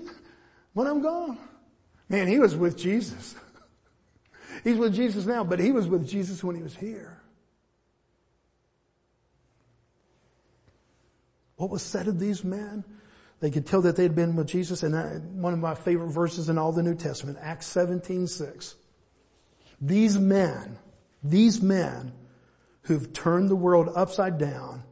when 0.74 0.88
I'm 0.88 1.02
gone? 1.02 1.38
Man, 2.10 2.28
he 2.28 2.40
was 2.40 2.56
with 2.56 2.78
Jesus. 2.78 3.36
He's 4.66 4.78
with 4.78 4.96
Jesus 4.96 5.28
now, 5.28 5.44
but 5.44 5.60
he 5.60 5.72
was 5.72 5.88
with 5.88 6.10
Jesus 6.10 6.44
when 6.44 6.56
he 6.56 6.64
was 6.64 6.76
here. 6.76 7.22
What 11.56 11.70
was 11.70 11.84
said 11.84 12.08
of 12.08 12.20
these 12.20 12.44
men? 12.44 12.84
They 13.42 13.52
could 13.52 13.68
tell 13.68 13.84
that 13.84 13.96
they 13.96 14.02
had 14.02 14.16
been 14.16 14.36
with 14.36 14.48
Jesus 14.48 14.82
and 14.82 15.40
one 15.40 15.54
of 15.54 15.60
my 15.60 15.76
favorite 15.76 16.10
verses 16.10 16.50
in 16.50 16.58
all 16.58 16.72
the 16.72 16.82
New 16.82 16.96
Testament, 16.96 17.38
Acts 17.40 17.68
17, 17.68 18.26
6. 18.26 18.76
These 19.80 20.18
men, 20.18 20.80
these 21.24 21.62
men 21.62 22.14
who've 22.82 23.14
turned 23.14 23.50
the 23.50 23.56
world 23.56 23.92
upside 23.96 24.40
down 24.40 24.84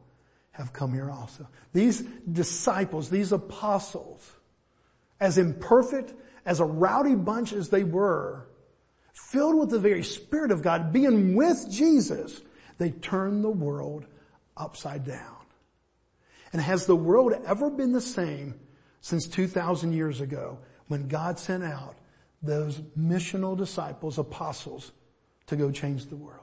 have 0.52 0.72
come 0.72 0.94
here 0.94 1.10
also. 1.10 1.48
These 1.72 2.02
disciples, 2.30 3.10
these 3.10 3.32
apostles, 3.32 4.30
as 5.18 5.36
imperfect, 5.36 6.14
as 6.46 6.60
a 6.60 6.64
rowdy 6.64 7.16
bunch 7.16 7.52
as 7.52 7.70
they 7.70 7.82
were, 7.82 8.46
filled 9.14 9.58
with 9.58 9.70
the 9.70 9.78
very 9.78 10.02
Spirit 10.02 10.50
of 10.50 10.60
God, 10.60 10.92
being 10.92 11.34
with 11.34 11.70
Jesus, 11.70 12.42
they 12.78 12.90
turned 12.90 13.42
the 13.42 13.50
world 13.50 14.04
upside 14.56 15.04
down. 15.04 15.36
And 16.52 16.60
has 16.60 16.86
the 16.86 16.96
world 16.96 17.32
ever 17.46 17.70
been 17.70 17.92
the 17.92 18.00
same 18.00 18.54
since 19.00 19.26
2,000 19.26 19.92
years 19.92 20.20
ago 20.20 20.58
when 20.88 21.08
God 21.08 21.38
sent 21.38 21.64
out 21.64 21.96
those 22.42 22.80
missional 22.98 23.56
disciples, 23.56 24.18
apostles, 24.18 24.92
to 25.46 25.56
go 25.56 25.70
change 25.70 26.06
the 26.06 26.16
world? 26.16 26.40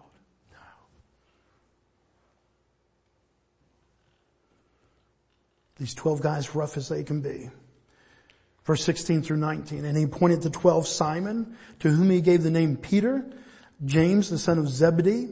These 5.77 5.95
12 5.95 6.21
guys, 6.21 6.53
rough 6.53 6.77
as 6.77 6.89
they 6.89 7.03
can 7.03 7.21
be, 7.21 7.49
Verse 8.63 8.83
16 8.83 9.23
through 9.23 9.37
19. 9.37 9.85
And 9.85 9.97
he 9.97 10.03
appointed 10.03 10.41
the 10.41 10.49
twelve 10.49 10.87
Simon, 10.87 11.57
to 11.79 11.89
whom 11.89 12.09
he 12.09 12.21
gave 12.21 12.43
the 12.43 12.51
name 12.51 12.77
Peter, 12.77 13.25
James 13.83 14.29
the 14.29 14.37
son 14.37 14.59
of 14.59 14.69
Zebedee, 14.69 15.29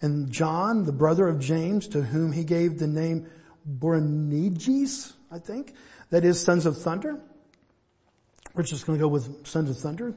and 0.00 0.30
John 0.30 0.84
the 0.84 0.92
brother 0.92 1.26
of 1.26 1.40
James, 1.40 1.88
to 1.88 2.02
whom 2.02 2.32
he 2.32 2.44
gave 2.44 2.78
the 2.78 2.86
name 2.86 3.26
Boanerges, 3.66 5.12
I 5.30 5.38
think. 5.38 5.74
That 6.10 6.24
is 6.24 6.40
sons 6.40 6.66
of 6.66 6.78
thunder. 6.78 7.20
We're 8.54 8.62
just 8.62 8.86
going 8.86 8.98
to 8.98 9.02
go 9.02 9.08
with 9.08 9.46
sons 9.46 9.70
of 9.70 9.78
thunder. 9.78 10.14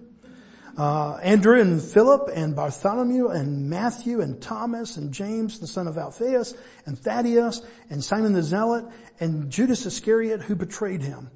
Uh, 0.78 1.18
Andrew 1.18 1.60
and 1.60 1.82
Philip 1.82 2.30
and 2.34 2.56
Bartholomew 2.56 3.28
and 3.28 3.70
Matthew 3.70 4.22
and 4.22 4.42
Thomas 4.42 4.96
and 4.96 5.12
James 5.12 5.60
the 5.60 5.68
son 5.68 5.86
of 5.86 5.98
Alphaeus 5.98 6.54
and 6.86 6.98
Thaddeus 6.98 7.62
and 7.90 8.02
Simon 8.02 8.32
the 8.32 8.42
Zealot 8.42 8.86
and 9.20 9.50
Judas 9.50 9.86
Iscariot 9.86 10.42
who 10.42 10.56
betrayed 10.56 11.02
him. 11.02 11.30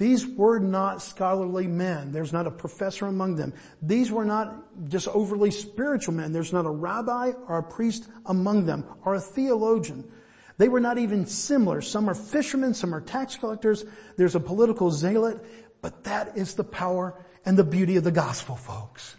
These 0.00 0.26
were 0.26 0.58
not 0.58 1.02
scholarly 1.02 1.66
men. 1.66 2.10
There's 2.10 2.32
not 2.32 2.46
a 2.46 2.50
professor 2.50 3.04
among 3.04 3.36
them. 3.36 3.52
These 3.82 4.10
were 4.10 4.24
not 4.24 4.88
just 4.88 5.08
overly 5.08 5.50
spiritual 5.50 6.14
men. 6.14 6.32
There's 6.32 6.54
not 6.54 6.64
a 6.64 6.70
rabbi 6.70 7.32
or 7.46 7.58
a 7.58 7.62
priest 7.62 8.08
among 8.24 8.64
them 8.64 8.86
or 9.04 9.16
a 9.16 9.20
theologian. 9.20 10.10
They 10.56 10.68
were 10.68 10.80
not 10.80 10.96
even 10.96 11.26
similar. 11.26 11.82
Some 11.82 12.08
are 12.08 12.14
fishermen, 12.14 12.72
some 12.72 12.94
are 12.94 13.02
tax 13.02 13.36
collectors. 13.36 13.84
There's 14.16 14.34
a 14.34 14.40
political 14.40 14.90
zealot, 14.90 15.44
but 15.82 16.02
that 16.04 16.34
is 16.34 16.54
the 16.54 16.64
power 16.64 17.22
and 17.44 17.58
the 17.58 17.62
beauty 17.62 17.96
of 17.96 18.04
the 18.04 18.10
gospel, 18.10 18.56
folks. 18.56 19.16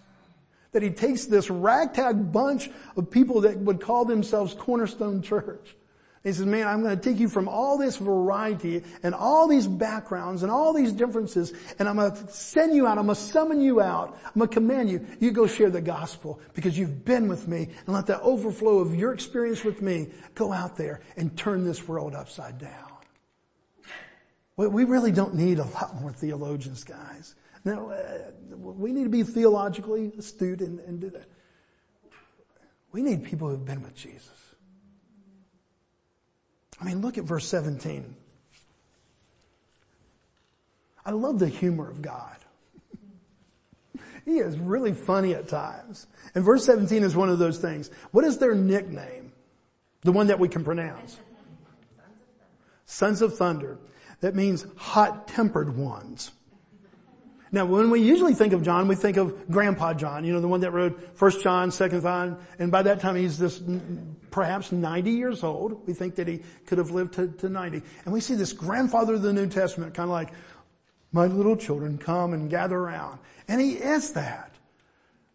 That 0.72 0.82
he 0.82 0.90
takes 0.90 1.26
this 1.26 1.52
ragtag 1.52 2.32
bunch 2.32 2.72
of 2.98 3.12
people 3.12 3.42
that 3.42 3.56
would 3.56 3.82
call 3.82 4.06
themselves 4.06 4.56
Cornerstone 4.56 5.22
Church 5.22 5.76
he 6.24 6.32
says, 6.32 6.46
man, 6.46 6.68
I'm 6.68 6.84
going 6.84 6.96
to 6.96 7.02
take 7.02 7.20
you 7.20 7.28
from 7.28 7.48
all 7.48 7.80
this 7.80 7.98
variety 7.98 8.84
and 9.02 9.16
all 9.16 9.48
these 9.48 9.66
backgrounds 9.66 10.44
and 10.44 10.52
all 10.52 10.72
these 10.72 10.92
differences 10.92 11.52
and 11.80 11.90
I'm 11.90 11.96
going 11.96 12.12
to 12.12 12.32
send 12.32 12.76
you 12.76 12.86
out. 12.86 13.00
I'm 13.00 13.06
going 13.06 13.16
to 13.16 13.22
summon 13.22 13.60
you 13.60 13.82
out. 13.82 14.20
I'm 14.26 14.34
going 14.36 14.50
to 14.50 14.54
command 14.54 14.92
you. 14.92 15.06
You 15.20 15.32
go 15.32 15.48
share 15.48 15.72
the 15.72 15.82
gospel 15.82 16.40
because 16.54 16.78
you've 16.78 17.04
been 17.04 17.28
with 17.28 17.48
me 17.48 17.70
and 17.86 17.96
let 17.96 18.06
the 18.06 18.22
overflow 18.22 18.80
of 18.80 18.94
your 18.94 19.14
experience 19.14 19.64
with 19.64 19.82
me 19.82 20.10
go 20.36 20.54
out 20.54 20.78
there 20.78 21.02
and 21.18 21.36
turn 21.36 21.64
this 21.64 21.88
world 21.88 22.14
upside 22.14 22.60
down. 22.60 22.92
We 24.58 24.84
really 24.84 25.12
don't 25.12 25.34
need 25.34 25.58
a 25.58 25.66
lot 25.66 26.00
more 26.00 26.12
theologians, 26.12 26.84
guys. 26.84 27.34
Now, 27.64 27.90
uh, 27.90 28.32
we 28.58 28.92
need 28.92 29.06
to 29.06 29.10
be 29.10 29.24
theologically 29.24 30.12
astute 30.20 30.62
and, 30.62 30.80
and 30.82 31.00
do 31.02 31.10
that. 31.10 31.26
We 32.92 33.02
need 33.02 33.24
people 33.24 33.50
who've 33.50 33.66
been 33.66 33.82
with 33.82 33.96
Jesus. 33.96 34.51
I 36.82 36.86
mean, 36.86 37.02
look 37.02 37.20
at 37.20 37.26
verse 37.26 37.48
17. 37.48 38.16
I 41.06 41.12
love 41.12 41.38
the 41.38 41.48
humor 41.48 41.90
of 41.90 42.02
God. 42.02 42.38
he 44.26 44.40
is 44.40 44.58
really 44.58 44.94
funny 44.94 45.36
at 45.36 45.48
times. 45.48 46.08
And 46.34 46.44
verse 46.44 46.66
17 46.66 47.04
is 47.04 47.16
one 47.16 47.30
of 47.30 47.38
those 47.38 47.60
things. 47.60 47.92
What 48.12 48.26
is 48.26 48.40
their 48.40 48.56
nickname? 48.56 49.32
The 50.02 50.12
one 50.12 50.28
that 50.28 50.40
we 50.40 50.50
can 50.50 50.64
pronounce. 50.64 51.20
Sons 52.86 53.22
of 53.22 53.38
Thunder. 53.38 53.78
That 54.22 54.36
means 54.36 54.66
hot-tempered 54.76 55.78
ones. 55.78 56.32
Now, 57.54 57.66
when 57.66 57.90
we 57.90 58.02
usually 58.02 58.34
think 58.34 58.54
of 58.54 58.64
John, 58.64 58.88
we 58.88 58.96
think 58.96 59.18
of 59.18 59.50
Grandpa 59.52 59.94
John, 59.94 60.24
you 60.24 60.32
know, 60.32 60.40
the 60.40 60.48
one 60.48 60.62
that 60.62 60.72
wrote 60.72 61.18
First 61.18 61.44
John, 61.44 61.70
Second 61.70 62.02
John, 62.02 62.38
and 62.60 62.72
by 62.72 62.82
that 62.84 63.02
time 63.02 63.16
he's 63.16 63.38
this 63.38 63.62
perhaps 64.30 64.72
90 64.72 65.12
years 65.12 65.44
old. 65.44 65.86
We 65.86 65.94
think 65.94 66.16
that 66.16 66.30
he 66.30 66.44
could 66.66 66.78
have 66.78 66.92
lived 66.92 67.16
to, 67.16 67.28
to 67.28 67.50
90. 67.50 67.82
And 68.06 68.14
we 68.14 68.22
see 68.22 68.36
this 68.36 68.54
grandfather 68.54 69.16
of 69.16 69.22
the 69.22 69.34
New 69.34 69.48
Testament, 69.48 69.94
kind 69.94 70.10
of 70.10 70.14
like, 70.14 70.30
my 71.12 71.26
little 71.26 71.58
children 71.58 71.98
come 71.98 72.34
and 72.34 72.50
gather 72.50 72.78
around. 72.78 73.20
And 73.50 73.60
he 73.60 73.74
is 73.74 74.14
that. 74.14 74.56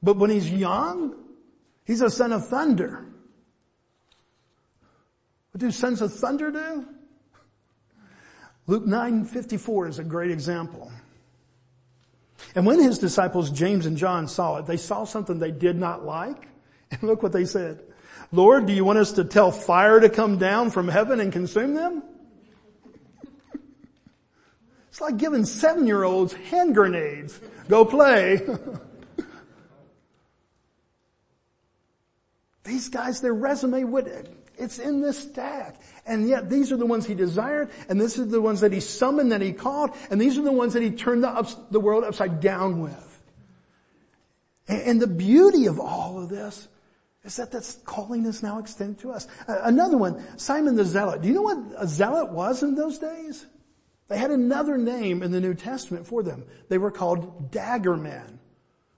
But 0.03 0.17
when 0.17 0.31
he's 0.31 0.51
young, 0.51 1.15
he's 1.85 2.01
a 2.01 2.09
son 2.09 2.33
of 2.33 2.49
thunder. 2.49 3.05
What 5.51 5.61
do 5.61 5.71
sons 5.71 6.01
of 6.01 6.15
thunder 6.15 6.51
do? 6.51 6.87
Luke 8.67 8.85
9:54 8.85 9.89
is 9.89 9.99
a 9.99 10.05
great 10.05 10.31
example. 10.31 10.91
And 12.55 12.67
when 12.67 12.81
his 12.81 12.99
disciples, 12.99 13.51
James 13.51 13.87
and 13.87 13.97
John, 13.97 14.29
saw 14.29 14.59
it, 14.59 14.67
they 14.67 14.77
saw 14.77 15.05
something 15.05 15.39
they 15.39 15.51
did 15.51 15.77
not 15.77 16.05
like. 16.05 16.49
And 16.89 17.03
look 17.03 17.21
what 17.21 17.33
they 17.33 17.45
said. 17.45 17.83
Lord, 18.31 18.67
do 18.67 18.73
you 18.73 18.85
want 18.85 19.01
us 19.01 19.11
to 19.13 19.25
tell 19.25 19.51
fire 19.51 19.99
to 19.99 20.09
come 20.09 20.39
down 20.39 20.71
from 20.71 20.87
heaven 20.87 21.19
and 21.19 21.33
consume 21.33 21.75
them? 21.75 22.03
It's 24.89 25.01
like 25.01 25.17
giving 25.19 25.45
seven-year-olds 25.45 26.33
hand 26.33 26.75
grenades. 26.75 27.39
Go 27.69 27.85
play. 27.85 28.41
These 32.65 32.89
guys, 32.89 33.21
their 33.21 33.35
resume 33.35 33.85
would, 33.85 34.29
it's 34.59 34.79
in 34.79 35.01
this 35.01 35.19
stack. 35.19 35.81
And 36.07 36.29
yet 36.29 36.49
these 36.49 36.73
are 36.73 36.77
the 36.77 36.87
ones 36.87 37.07
he 37.07 37.15
desired, 37.15 37.71
and 37.89 38.01
this 38.01 38.19
is 38.19 38.29
the 38.29 38.41
ones 38.41 38.61
that 38.61 38.73
he 38.73 38.81
summoned, 38.81 39.33
that 39.33 39.41
he 39.41 39.53
called, 39.53 39.91
and 40.11 40.21
these 40.21 40.39
are 40.39 40.43
the 40.43 40.53
ones 40.53 40.73
that 40.75 40.83
he 40.83 40.91
turned 40.91 41.25
the, 41.25 41.29
ups, 41.29 41.57
the 41.71 41.81
world 41.81 42.05
upside 42.05 42.41
down 42.41 42.81
with. 42.81 43.23
And, 44.69 44.83
and 44.83 45.03
the 45.03 45.07
beauty 45.07 45.67
of 45.67 45.81
all 45.81 46.23
of 46.23 46.29
this 46.29 46.69
is 47.25 47.37
that 47.37 47.51
this 47.51 47.79
calling 47.85 48.25
is 48.25 48.43
now 48.43 48.59
extended 48.59 49.01
to 49.01 49.11
us. 49.11 49.27
Uh, 49.49 49.59
another 49.63 49.99
one, 49.99 50.25
Simon 50.39 50.77
the 50.77 50.85
Zealot. 50.85 51.23
Do 51.23 51.29
you 51.29 51.35
know 51.35 51.43
what 51.43 51.59
a 51.77 51.87
zealot 51.87 52.31
was 52.31 52.63
in 52.63 52.75
those 52.75 52.99
days? 52.99 53.47
They 54.09 54.17
had 54.17 54.31
another 54.31 54.79
name 54.79 55.23
in 55.23 55.33
the 55.33 55.41
New 55.41 55.55
Testament 55.55 56.07
for 56.07 56.23
them. 56.23 56.45
They 56.69 56.79
were 56.79 56.93
called 56.93 57.51
dagger 57.51 57.97
men. 57.97 58.39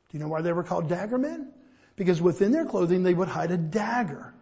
Do 0.08 0.18
you 0.18 0.18
know 0.18 0.28
why 0.28 0.42
they 0.42 0.52
were 0.52 0.62
called 0.62 0.88
dagger 0.88 1.18
men? 1.18 1.52
Because 1.96 2.20
within 2.20 2.52
their 2.52 2.66
clothing 2.66 3.02
they 3.02 3.14
would 3.14 3.28
hide 3.28 3.50
a 3.50 3.56
dagger. 3.56 4.34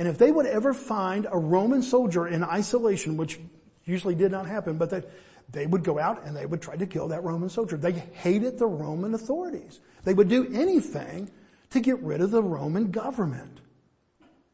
And 0.00 0.08
if 0.08 0.16
they 0.16 0.32
would 0.32 0.46
ever 0.46 0.72
find 0.72 1.26
a 1.30 1.36
Roman 1.36 1.82
soldier 1.82 2.26
in 2.26 2.42
isolation, 2.42 3.18
which 3.18 3.38
usually 3.84 4.14
did 4.14 4.32
not 4.32 4.46
happen, 4.46 4.78
but 4.78 4.88
that 4.88 5.10
they 5.52 5.66
would 5.66 5.84
go 5.84 5.98
out 5.98 6.24
and 6.24 6.34
they 6.34 6.46
would 6.46 6.62
try 6.62 6.74
to 6.74 6.86
kill 6.86 7.08
that 7.08 7.22
Roman 7.22 7.50
soldier. 7.50 7.76
They 7.76 7.92
hated 7.92 8.58
the 8.58 8.66
Roman 8.66 9.12
authorities. 9.12 9.80
They 10.04 10.14
would 10.14 10.30
do 10.30 10.50
anything 10.54 11.30
to 11.68 11.80
get 11.80 12.00
rid 12.00 12.22
of 12.22 12.30
the 12.30 12.42
Roman 12.42 12.90
government. 12.90 13.60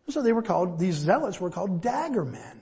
So 0.09 0.21
they 0.21 0.33
were 0.33 0.43
called, 0.43 0.81
these 0.81 0.97
zealots 0.97 1.41
were 1.41 1.51
called 1.51 1.81
dagger 1.81 2.25
men. 2.25 2.61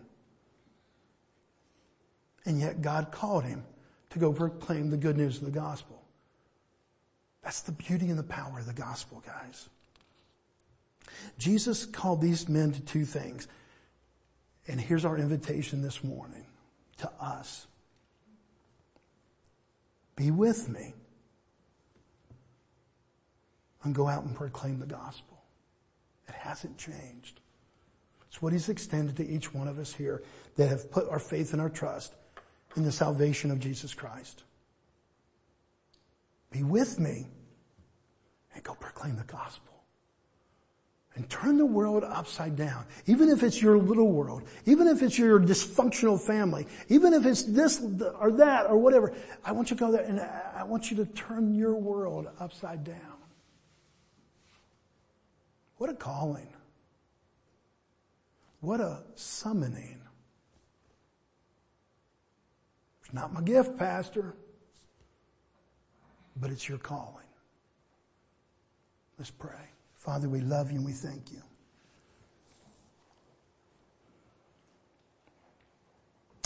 And 2.45 2.61
yet 2.61 2.83
God 2.83 3.11
called 3.11 3.45
him 3.45 3.65
to 4.11 4.19
go 4.19 4.31
proclaim 4.31 4.91
the 4.91 4.99
good 4.99 5.17
news 5.17 5.39
of 5.39 5.47
the 5.47 5.59
gospel. 5.59 6.03
That's 7.43 7.63
the 7.63 7.73
beauty 7.73 8.11
and 8.11 8.19
the 8.19 8.25
power 8.25 8.59
of 8.59 8.67
the 8.67 8.75
gospel, 8.75 9.23
guys. 9.27 9.71
Jesus 11.39 11.85
called 11.85 12.21
these 12.21 12.49
men 12.49 12.73
to 12.73 12.81
two 12.81 13.05
things. 13.05 13.49
And 14.67 14.81
here's 14.81 15.05
our 15.05 15.17
invitation 15.17 15.83
this 15.83 16.03
morning 16.03 16.47
to 16.99 17.11
us. 17.21 17.67
Be 20.17 20.31
with 20.31 20.69
me 20.69 20.95
and 23.83 23.95
go 23.95 24.09
out 24.09 24.25
and 24.25 24.35
proclaim 24.35 24.79
the 24.79 24.87
gospel. 24.87 25.43
It 26.29 26.35
hasn't 26.35 26.79
changed. 26.79 27.41
It's 28.29 28.41
what 28.41 28.53
he's 28.53 28.69
extended 28.69 29.17
to 29.19 29.29
each 29.29 29.53
one 29.53 29.69
of 29.69 29.79
us 29.79 29.93
here 29.93 30.23
that 30.57 30.69
have 30.69 30.91
put 30.91 31.09
our 31.09 31.19
faith 31.19 31.53
and 31.53 31.61
our 31.61 31.69
trust 31.69 32.15
in 32.77 32.85
the 32.85 32.93
salvation 32.93 33.51
of 33.51 33.61
Jesus 33.61 33.95
Christ. 33.95 34.43
Be 36.51 36.63
with 36.63 36.99
me 36.99 37.27
and 38.55 38.63
go 38.63 38.75
proclaim 38.75 39.17
the 39.17 39.25
gospel. 39.25 39.74
And 41.17 41.31
turn 41.31 41.59
the 41.59 41.67
world 41.67 42.03
upside 42.03 42.57
down. 42.57 42.85
Even 43.07 43.29
if 43.29 43.45
it's 43.45 43.63
your 43.63 43.79
little 43.79 44.11
world, 44.11 44.43
even 44.67 44.89
if 44.89 45.01
it's 45.01 45.17
your 45.17 45.39
dysfunctional 45.39 46.21
family, 46.21 46.67
even 46.89 47.13
if 47.13 47.25
it's 47.25 47.45
this 47.45 47.81
or 48.19 48.33
that 48.33 48.67
or 48.67 48.77
whatever, 48.79 49.15
I 49.45 49.53
want 49.53 49.71
you 49.71 49.77
to 49.77 49.81
go 49.81 49.93
there 49.93 50.03
and 50.03 50.21
I 50.21 50.65
want 50.65 50.91
you 50.91 50.97
to 50.97 51.07
turn 51.07 51.55
your 51.55 51.75
world 51.75 52.27
upside 52.41 52.83
down. 52.83 53.15
What 55.77 55.89
a 55.89 55.95
calling. 55.95 56.49
What 58.61 58.81
a 58.81 59.03
summoning. 59.15 60.01
It's 63.05 63.13
not 63.13 63.33
my 63.33 63.43
gift, 63.43 63.77
Pastor, 63.77 64.35
but 66.37 66.51
it's 66.51 66.69
your 66.69 66.79
calling. 66.79 67.27
Let's 69.19 69.31
pray. 69.31 69.74
Father, 70.05 70.29
we 70.29 70.41
love 70.41 70.71
you 70.71 70.77
and 70.77 70.85
we 70.85 70.93
thank 70.93 71.33
you. 71.33 71.41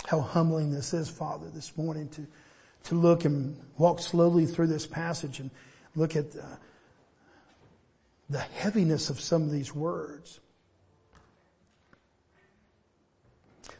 How 0.07 0.21
humbling 0.21 0.71
this 0.71 0.93
is, 0.93 1.09
Father, 1.09 1.49
this 1.49 1.77
morning 1.77 2.07
to, 2.09 2.25
to 2.85 2.95
look 2.95 3.25
and 3.25 3.59
walk 3.77 3.99
slowly 3.99 4.45
through 4.45 4.67
this 4.67 4.87
passage 4.87 5.39
and 5.39 5.51
look 5.93 6.15
at 6.15 6.31
the, 6.31 6.45
the 8.29 8.39
heaviness 8.39 9.09
of 9.09 9.19
some 9.19 9.43
of 9.43 9.51
these 9.51 9.75
words. 9.75 10.39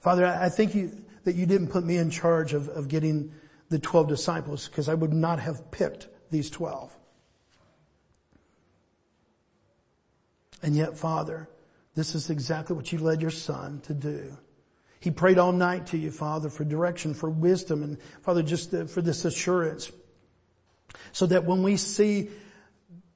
Father, 0.01 0.25
I 0.25 0.49
think 0.49 0.75
you, 0.75 0.91
that 1.23 1.35
you 1.35 1.45
didn't 1.45 1.69
put 1.69 1.85
me 1.85 1.97
in 1.97 2.09
charge 2.09 2.53
of, 2.53 2.67
of 2.67 2.89
getting 2.89 3.31
the 3.69 3.79
12 3.79 4.09
disciples 4.09 4.67
because 4.67 4.89
I 4.89 4.93
would 4.93 5.13
not 5.13 5.39
have 5.39 5.71
picked 5.71 6.09
these 6.31 6.49
12. 6.49 6.98
And 10.61 10.75
yet, 10.75 10.97
Father, 10.97 11.49
this 11.95 12.15
is 12.15 12.29
exactly 12.29 12.75
what 12.75 12.91
you 12.91 12.99
led 12.99 13.21
your 13.21 13.31
son 13.31 13.81
to 13.81 13.93
do. 13.93 14.37
He 14.99 15.11
prayed 15.11 15.37
all 15.37 15.53
night 15.53 15.87
to 15.87 15.97
you, 15.97 16.11
Father, 16.11 16.49
for 16.49 16.65
direction, 16.65 17.13
for 17.13 17.29
wisdom, 17.29 17.83
and 17.83 17.97
Father, 18.21 18.43
just 18.43 18.73
uh, 18.73 18.85
for 18.85 19.01
this 19.01 19.23
assurance. 19.23 19.91
So 21.13 21.25
that 21.27 21.45
when 21.45 21.63
we 21.63 21.77
see 21.77 22.29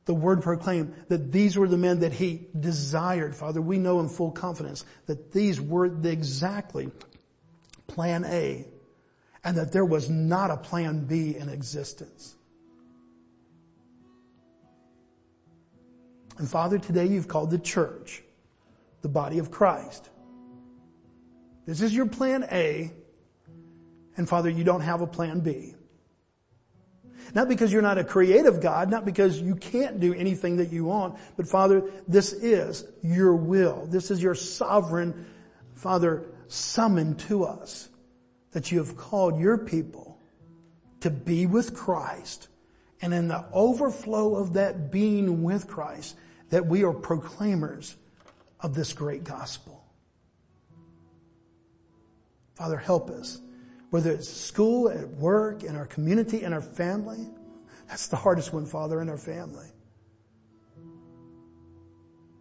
the 0.06 0.14
word 0.14 0.42
proclaimed 0.42 0.94
that 1.10 1.32
these 1.32 1.58
were 1.58 1.68
the 1.68 1.78
men 1.78 2.00
that 2.00 2.14
he 2.14 2.48
desired, 2.58 3.36
Father, 3.36 3.62
we 3.62 3.78
know 3.78 4.00
in 4.00 4.10
full 4.10 4.32
confidence 4.32 4.86
that 5.08 5.32
these 5.32 5.60
were 5.60 5.90
the 5.90 6.12
exactly 6.12 6.92
plan 7.88 8.24
A 8.26 8.66
and 9.44 9.58
that 9.58 9.72
there 9.72 9.86
was 9.86 10.10
not 10.10 10.52
a 10.52 10.58
plan 10.58 11.06
B 11.06 11.36
in 11.36 11.50
existence. 11.50 12.36
And 16.38 16.50
Father, 16.50 16.80
today 16.80 17.06
you've 17.06 17.28
called 17.28 17.52
the 17.52 17.60
church, 17.60 18.24
the 19.02 19.10
body 19.10 19.40
of 19.40 19.52
Christ. 19.52 20.10
This 21.66 21.82
is 21.82 21.94
your 21.94 22.08
plan 22.08 22.46
A, 22.52 22.92
and 24.18 24.28
Father, 24.28 24.50
you 24.50 24.64
don't 24.64 24.82
have 24.82 25.02
a 25.02 25.08
plan 25.08 25.40
B. 25.40 25.76
Not 27.34 27.48
because 27.48 27.72
you're 27.72 27.82
not 27.82 27.98
a 27.98 28.04
creative 28.04 28.62
God, 28.62 28.90
not 28.90 29.06
because 29.06 29.40
you 29.40 29.56
can't 29.56 30.00
do 30.00 30.14
anything 30.14 30.58
that 30.58 30.72
you 30.72 30.86
want, 30.86 31.18
but 31.38 31.48
Father, 31.48 31.90
this 32.08 32.34
is 32.34 32.86
your 33.02 33.36
will. 33.36 33.88
This 33.88 34.12
is 34.12 34.22
your 34.22 34.36
sovereign, 34.36 35.26
Father, 35.74 36.26
summon 36.48 37.16
to 37.16 37.46
us 37.46 37.90
that 38.52 38.72
you 38.72 38.80
have 38.80 38.98
called 38.98 39.40
your 39.40 39.58
people 39.58 40.20
to 41.00 41.10
be 41.10 41.46
with 41.46 41.76
Christ. 41.76 42.50
And 43.04 43.14
in 43.14 43.28
the 43.28 43.44
overflow 43.52 44.38
of 44.38 44.54
that 44.54 44.90
being 44.90 45.44
with 45.44 45.68
Christ, 45.68 46.16
that 46.52 46.68
we 46.68 46.86
are 46.86 46.94
proclaimers 46.94 47.98
of 48.62 48.76
this 48.76 48.94
great 48.94 49.26
gospel. 49.26 49.84
Father, 52.56 52.78
help 52.78 53.10
us. 53.10 53.42
Whether 53.90 54.14
it's 54.14 54.30
school, 54.30 54.88
at 54.88 55.10
work, 55.10 55.64
in 55.64 55.76
our 55.76 55.86
community, 55.86 56.44
in 56.44 56.54
our 56.54 56.62
family. 56.62 57.28
That's 57.90 58.08
the 58.08 58.16
hardest 58.16 58.54
one, 58.54 58.66
Father, 58.66 59.02
in 59.02 59.10
our 59.10 59.18
family. 59.18 59.68